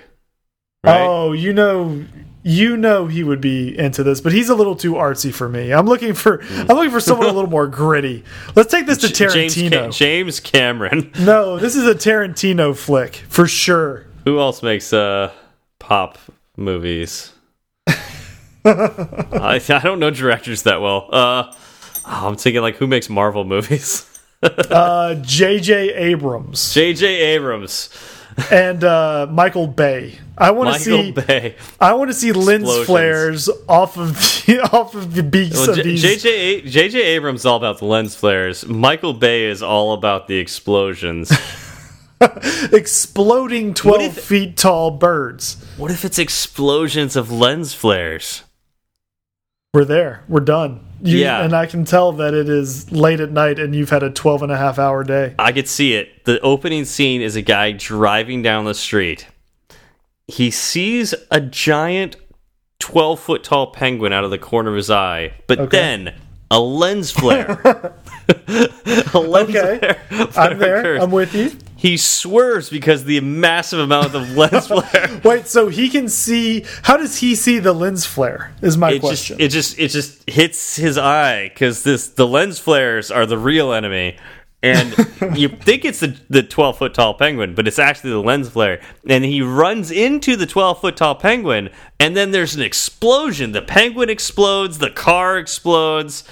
Right? 0.83 1.01
Oh, 1.03 1.33
you 1.33 1.53
know, 1.53 2.05
you 2.43 2.77
know 2.77 3.07
he 3.07 3.23
would 3.23 3.41
be 3.41 3.77
into 3.79 4.03
this, 4.03 4.21
but 4.21 4.33
he's 4.33 4.49
a 4.49 4.55
little 4.55 4.75
too 4.75 4.95
artsy 4.95 5.33
for 5.33 5.49
me. 5.49 5.73
I'm 5.73 5.87
looking 5.87 6.15
for 6.15 6.43
I'm 6.43 6.69
looking 6.69 6.91
for 6.91 7.01
someone 7.01 7.29
a 7.29 7.33
little 7.33 7.51
more 7.51 7.67
gritty. 7.67 8.25
Let's 8.57 8.71
take 8.71 8.87
this 8.87 8.99
to 8.99 9.09
James, 9.09 9.55
Tarantino. 9.55 9.95
James 9.95 10.41
Cameron. 10.41 11.13
no, 11.21 11.59
this 11.59 11.77
is 11.77 11.87
a 11.87 11.95
Tarantino 11.95 12.75
flick 12.77 13.17
for 13.29 13.47
sure. 13.47 14.07
Who 14.25 14.39
else 14.39 14.63
makes 14.63 14.93
uh 14.93 15.33
pop 15.79 16.19
movies? 16.57 17.33
I 17.87 19.61
I 19.69 19.81
don't 19.83 20.01
know 20.01 20.11
directors 20.11 20.63
that 20.63 20.81
well. 20.81 21.09
Uh, 21.13 21.53
oh, 21.53 22.29
I'm 22.29 22.37
thinking 22.37 22.63
like 22.63 22.77
who 22.77 22.87
makes 22.87 23.09
Marvel 23.11 23.45
movies? 23.45 24.07
Uh, 24.43 25.17
J.J. 25.17 25.93
Abrams 25.93 26.73
J.J. 26.73 27.07
Abrams, 27.07 27.91
and 28.51 28.83
uh, 28.85 29.27
Michael 29.31 29.67
Bay. 29.67 30.19
I 30.39 30.53
want 30.53 30.75
to 30.75 30.81
see 30.81 31.13
Bay. 31.13 31.57
I 31.81 31.93
want 31.95 32.11
to 32.11 32.15
see 32.15 32.33
lens 32.33 32.63
Explosions. 32.63 32.87
flares 32.87 33.51
off 33.69 33.97
of 33.99 34.15
the, 34.47 34.61
off 34.73 34.95
of 34.95 35.15
the 35.15 35.23
beaks 35.23 35.57
Well, 35.57 35.71
of 35.79 35.85
these. 35.85 36.01
J.J. 36.03 36.63
J.J. 36.63 37.03
Abrams 37.03 37.41
is 37.41 37.47
all 37.47 37.57
about 37.57 37.79
the 37.79 37.85
lens 37.85 38.15
flares. 38.15 38.67
Michael 38.67 39.13
Bay 39.13 39.45
is 39.45 39.63
all 39.63 39.93
about 39.93 40.29
the 40.29 40.37
explosions. 40.39 41.31
exploding 42.73 43.75
12 43.75 44.03
if- 44.03 44.25
feet 44.25 44.57
tall 44.57 44.91
birds. 44.91 45.57
what 45.77 45.91
if 45.91 46.05
it's 46.05 46.19
explosions 46.19 47.17
of 47.17 47.31
lens 47.33 47.75
flares? 47.75 48.43
We're 49.73 49.85
there. 49.85 50.25
We're 50.29 50.41
done. 50.41 50.85
You, 51.01 51.19
Yeah. 51.19 51.43
And 51.45 51.55
I 51.55 51.67
can 51.67 51.85
tell 51.85 52.11
that 52.13 52.35
it 52.35 52.49
is 52.49 52.91
late 52.91 53.21
at 53.21 53.31
night 53.31 53.61
and 53.61 53.73
you've 53.75 53.91
had 53.91 54.03
a 54.03 54.11
12 54.11 54.43
and 54.43 54.51
a 54.53 54.57
half 54.57 54.81
hour 54.81 55.05
day. 55.05 55.35
I 55.39 55.53
could 55.53 55.69
see 55.69 55.95
it. 55.95 56.25
The 56.25 56.41
opening 56.41 56.85
scene 56.85 57.23
is 57.23 57.37
a 57.37 57.43
guy 57.43 57.71
driving 57.73 58.43
down 58.43 58.65
the 58.65 58.75
street. 58.75 59.29
He 60.27 60.51
sees 60.51 61.15
a 61.31 61.41
giant 61.41 62.17
12 62.81 63.21
foot 63.21 63.45
tall 63.45 63.69
penguin 63.69 64.13
out 64.13 64.25
of 64.25 64.31
the 64.31 64.39
corner 64.39 64.71
of 64.71 64.77
his 64.77 64.91
eye, 64.91 65.35
but 65.47 65.59
Okay. 65.61 65.77
then 65.79 66.15
a 66.51 66.59
lens 66.59 67.13
flare. 67.13 67.61
a 68.29 69.19
lens 69.21 69.55
Okay. 69.55 69.79
flare, 69.79 70.29
I'm 70.37 70.59
there. 70.59 70.79
occurs. 70.81 71.03
I'm 71.03 71.11
with 71.13 71.33
you. 71.35 71.53
He 71.81 71.97
swerves 71.97 72.69
because 72.69 73.05
the 73.05 73.21
massive 73.21 73.79
amount 73.79 74.15
of 74.15 74.37
lens 74.37 74.67
flare. 74.69 75.19
Wait, 75.25 75.47
so 75.47 75.69
he 75.69 75.89
can 75.89 76.11
see. 76.11 76.67
How 76.83 76.99
does 76.99 77.17
he 77.21 77.35
see 77.35 77.59
the 77.59 77.73
lens 77.73 78.05
flare? 78.05 78.53
Is 78.61 78.77
my 78.77 78.91
It 78.91 78.93
just, 78.97 79.01
question. 79.01 79.37
it 79.41 79.49
just 79.49 79.79
it 79.79 79.89
just 79.89 80.29
hits 80.29 80.77
his 80.77 80.99
eye 80.99 81.49
because 81.49 81.83
this 81.83 82.09
the 82.09 82.27
lens 82.27 82.59
flares 82.59 83.11
are 83.11 83.25
the 83.25 83.39
real 83.39 83.73
enemy, 83.73 84.19
and 84.63 84.95
you 85.35 85.49
think 85.49 85.87
it's 85.87 86.01
the 86.01 86.15
the 86.29 86.43
twelve 86.43 86.77
foot 86.77 86.93
tall 86.93 87.15
penguin, 87.15 87.55
but 87.55 87.67
it's 87.67 87.79
actually 87.79 88.11
the 88.11 88.21
lens 88.21 88.51
flare. 88.51 88.83
And 89.09 89.25
he 89.25 89.41
runs 89.41 89.91
into 89.91 90.37
the 90.37 90.47
twelve 90.47 90.83
foot 90.83 90.99
tall 90.99 91.15
penguin, 91.15 91.71
and 91.99 92.15
then 92.15 92.31
there's 92.31 92.55
an 92.55 92.61
explosion. 92.61 93.53
The 93.53 93.63
penguin 93.63 94.11
explodes, 94.11 94.81
the 94.81 94.91
car 94.91 95.39
explodes, 95.39 96.25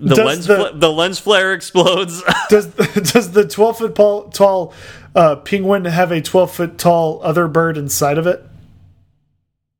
the 0.00 0.14
Does 0.14 0.26
lens 0.26 0.46
the- 0.46 0.72
the 0.74 0.90
lens 0.92 1.18
flare 1.18 1.52
explodes. 1.52 2.22
does 2.50 2.66
does 3.12 3.32
the 3.32 3.46
12 3.46 3.78
foot 3.78 3.94
tall, 3.94 4.28
tall 4.30 4.74
uh, 5.14 5.36
penguin 5.36 5.84
have 5.84 6.12
a 6.12 6.20
12 6.20 6.50
foot 6.54 6.78
tall 6.78 7.20
other 7.22 7.48
bird 7.48 7.76
inside 7.76 8.18
of 8.18 8.26
it? 8.26 8.44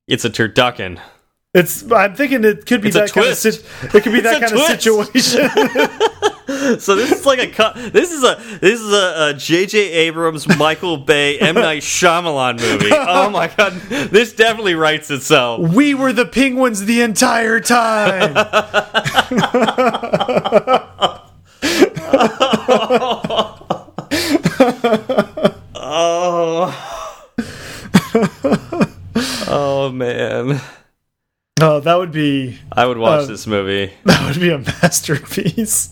it's 0.06 0.24
a 0.24 0.30
turducken. 0.30 1.00
It's. 1.54 1.90
I'm 1.90 2.14
thinking 2.14 2.44
it 2.44 2.66
could 2.66 2.80
be 2.82 2.88
It's 2.88 2.96
that 2.96 3.12
kind 3.12 3.26
of. 3.28 3.38
twist. 3.40 3.42
sit- 3.64 3.94
It 3.94 4.02
could 4.02 4.12
be 4.12 4.20
that 4.22 4.40
kind 4.40 4.52
of 4.52 4.60
situation. 4.66 5.48
So 6.78 6.96
this 6.96 7.12
is 7.12 7.26
like 7.26 7.38
a 7.40 7.46
cu- 7.46 7.90
this 7.90 8.10
is 8.10 8.24
a 8.24 8.36
this 8.60 8.80
is 8.80 8.90
a, 8.92 9.30
a 9.30 9.34
J.J. 9.34 9.78
Abrams, 9.92 10.48
Michael 10.56 10.96
Bay, 10.96 11.38
M 11.38 11.54
Night 11.56 11.82
Shyamalan 11.82 12.58
movie. 12.58 12.88
Oh 12.90 13.28
my 13.28 13.48
god, 13.48 13.74
this 14.10 14.32
definitely 14.32 14.74
writes 14.74 15.10
itself. 15.10 15.68
we 15.74 15.92
were 15.94 16.12
the 16.12 16.24
penguins 16.24 16.86
the 16.86 17.02
entire 17.02 17.60
time. 17.60 18.34
Oh, 25.80 26.74
oh 29.48 29.90
man, 29.92 30.60
oh, 31.60 31.80
that 31.80 31.98
would 31.98 32.12
be 32.12 32.58
I 32.72 32.86
would 32.86 32.98
watch 32.98 33.22
Uh, 33.22 33.26
this 33.26 33.46
movie. 33.46 33.92
that 34.04 34.26
would 34.26 34.40
be 34.40 34.50
a 34.50 34.58
masterpiece. 34.58 35.90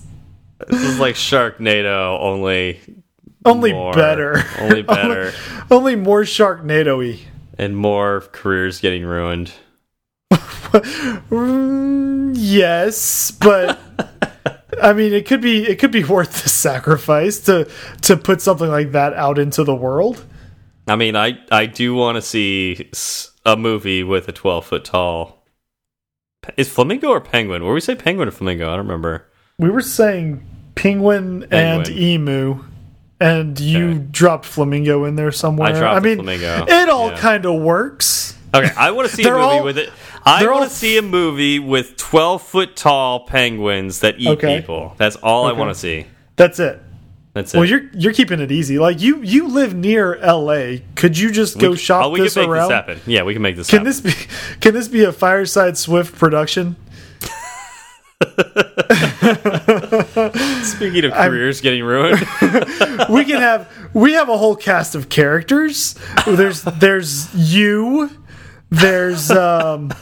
This 0.69 0.83
is 0.83 0.99
like 0.99 1.15
Sharknado, 1.17 2.19
only 2.21 2.81
Only 3.45 3.73
more, 3.73 3.93
better. 3.93 4.43
only 4.59 4.83
better, 4.83 5.33
Only 5.71 5.97
more 5.97 6.23
Sharknado-y. 6.23 7.21
and 7.59 7.77
more 7.77 8.21
careers 8.33 8.81
getting 8.81 9.05
ruined. 9.05 9.53
Mm, 10.31 12.33
yes, 12.37 13.31
but 13.31 13.79
I 14.83 14.93
mean, 14.93 15.13
it 15.13 15.27
could 15.27 15.41
be 15.41 15.65
it 15.67 15.79
could 15.79 15.93
be 15.93 16.05
worth 16.05 16.43
the 16.43 16.49
sacrifice 16.49 17.41
to 17.41 17.69
to 18.03 18.17
put 18.17 18.41
something 18.41 18.69
like 18.69 18.93
that 18.93 19.15
out 19.15 19.39
into 19.39 19.65
the 19.65 19.75
world. 19.75 20.25
I 20.89 20.97
mean, 20.97 21.17
I 21.17 21.39
I 21.51 21.67
do 21.67 21.95
want 21.95 22.17
to 22.17 22.23
see 22.23 22.91
a 23.45 23.57
movie 23.57 24.03
with 24.03 24.29
a 24.29 24.33
twelve 24.33 24.67
foot 24.67 24.85
tall. 24.85 25.45
Is 26.57 26.69
flamingo 26.69 27.09
or 27.09 27.21
penguin? 27.21 27.65
Were 27.65 27.75
we 27.75 27.81
say 27.81 27.95
penguin 27.95 28.29
or 28.29 28.33
flamingo? 28.33 28.67
I 28.69 28.77
don't 28.77 28.87
remember. 28.87 29.27
We 29.59 29.71
were 29.71 29.81
saying 29.81 30.45
penguin, 30.75 31.47
and 31.51 31.89
emu, 31.89 32.63
and 33.19 33.59
you 33.59 33.87
Okay. 33.89 33.99
dropped 34.11 34.45
flamingo 34.45 35.05
in 35.07 35.17
there 35.17 35.33
somewhere. 35.33 35.71
I 35.75 35.79
dropped 35.79 36.03
the 36.03 36.09
mean, 36.11 36.19
flamingo. 36.19 36.67
it 36.69 36.91
all 36.91 37.09
Yeah. 37.09 37.17
kind 37.17 37.47
of 37.47 37.55
works. 37.63 38.35
Okay, 38.55 38.71
I 38.77 38.91
want 38.91 39.09
to 39.09 39.17
see 39.17 39.23
a 39.23 39.31
movie 39.31 39.41
all- 39.43 39.65
with 39.65 39.79
it. 39.79 39.89
I 40.27 40.47
want 40.47 40.69
to 40.69 40.77
see 40.77 40.99
a 40.99 41.03
movie 41.03 41.59
with 41.59 41.97
twelve 41.97 42.43
foot 42.43 42.77
tall 42.77 43.21
penguins 43.21 44.01
that 44.01 44.17
eat 44.19 44.29
Okay. 44.29 44.59
people. 44.61 44.93
That's 44.99 45.17
all 45.17 45.47
I 45.47 45.53
want 45.53 45.71
to 45.71 45.75
see. 45.81 46.05
That's 46.37 46.59
it. 46.61 46.83
That's 47.33 47.55
it. 47.55 47.57
Well, 47.57 47.67
you're 47.67 47.85
you're 47.95 48.13
keeping 48.13 48.41
it 48.41 48.53
easy. 48.53 48.79
Like 48.79 49.01
you 49.01 49.23
you 49.23 49.49
live 49.49 49.75
near 49.75 50.17
L.A. 50.17 50.83
Could 50.97 51.17
you 51.17 51.31
just 51.33 51.57
go 51.59 51.69
oh, 51.69 51.71
We- 51.71 51.77
shop 51.79 52.05
oh, 52.05 52.11
we 52.11 52.21
this 52.21 52.35
can 52.35 52.43
make 52.43 52.51
around? 52.51 52.69
this 52.69 52.75
happen. 52.75 53.01
Yeah, 53.07 53.23
we 53.23 53.33
can 53.33 53.41
make 53.41 53.57
this 53.57 53.71
Can 53.71 53.87
happen. 53.87 53.87
this 53.87 54.01
be 54.03 54.13
can 54.61 54.75
this 54.75 54.89
be 54.89 55.03
a 55.03 55.13
Fireside 55.13 55.79
Swift 55.79 56.15
production? 56.19 56.77
Speaking 60.63 61.07
of 61.07 61.13
careers 61.13 61.61
getting 61.61 61.85
ruined, 61.85 62.21
we 63.09 63.25
can 63.25 63.41
have 63.41 63.71
we 63.95 64.13
have 64.13 64.29
a 64.29 64.37
whole 64.37 64.57
cast 64.57 64.95
of 64.95 65.09
characters. 65.09 65.95
There's 66.27 66.63
there's 66.63 67.35
you. 67.35 68.11
There's 68.69 69.31
um, 69.31 69.93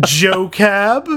Joe 0.00 0.48
Cab. 0.48 1.08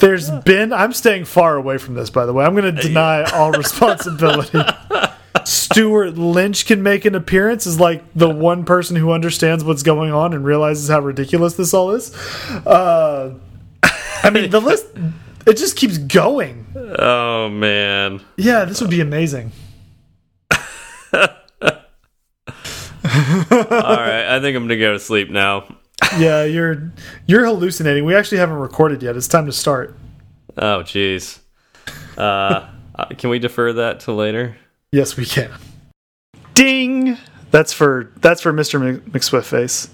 There's 0.00 0.30
Ben. 0.30 0.72
I'm 0.72 0.92
staying 0.92 1.24
far 1.24 1.56
away 1.56 1.78
from 1.78 1.94
this, 1.94 2.10
by 2.10 2.26
the 2.26 2.32
way. 2.32 2.44
I'm 2.44 2.54
going 2.54 2.74
to 2.74 2.82
deny 2.82 3.24
all 3.24 3.52
responsibility. 3.52 4.60
Stewart 5.44 6.14
Lynch 6.14 6.66
can 6.66 6.82
make 6.82 7.04
an 7.04 7.14
appearance 7.14 7.66
as 7.66 7.80
like 7.80 8.02
the 8.14 8.28
one 8.28 8.64
person 8.64 8.96
who 8.96 9.12
understands 9.12 9.64
what's 9.64 9.82
going 9.82 10.12
on 10.12 10.34
and 10.34 10.44
realizes 10.44 10.88
how 10.88 11.00
ridiculous 11.00 11.54
this 11.54 11.74
all 11.74 11.92
is. 11.92 12.14
Uh, 12.66 13.34
I 14.22 14.30
mean, 14.30 14.50
the 14.50 14.60
list 14.60 14.86
it 15.46 15.56
just 15.56 15.76
keeps 15.76 15.98
going. 15.98 16.66
oh 16.98 17.48
man, 17.48 18.20
Yeah, 18.36 18.64
this 18.64 18.80
would 18.80 18.90
be 18.90 19.00
amazing. 19.00 19.52
all 21.14 21.28
right. 23.04 24.26
I 24.36 24.40
think 24.40 24.56
I'm 24.56 24.64
gonna 24.64 24.76
go 24.78 24.92
to 24.92 24.98
sleep 25.00 25.30
now. 25.30 25.64
yeah, 26.18 26.44
you're 26.44 26.92
you're 27.26 27.44
hallucinating. 27.44 28.04
We 28.04 28.14
actually 28.14 28.38
haven't 28.38 28.56
recorded 28.56 29.02
yet. 29.02 29.16
It's 29.16 29.28
time 29.28 29.46
to 29.46 29.52
start. 29.52 29.96
Oh 30.56 30.82
jeez. 30.82 31.38
Uh, 32.16 32.66
uh, 32.94 33.06
can 33.18 33.30
we 33.30 33.38
defer 33.38 33.72
that 33.74 34.00
to 34.00 34.12
later? 34.12 34.56
Yes, 34.92 35.16
we 35.16 35.24
can. 35.24 35.50
Ding. 36.54 37.16
That's 37.50 37.72
for 37.72 38.12
that's 38.20 38.40
for 38.40 38.52
Mr. 38.52 38.80
Mc- 38.80 39.04
McSwift 39.12 39.44
face. 39.44 39.88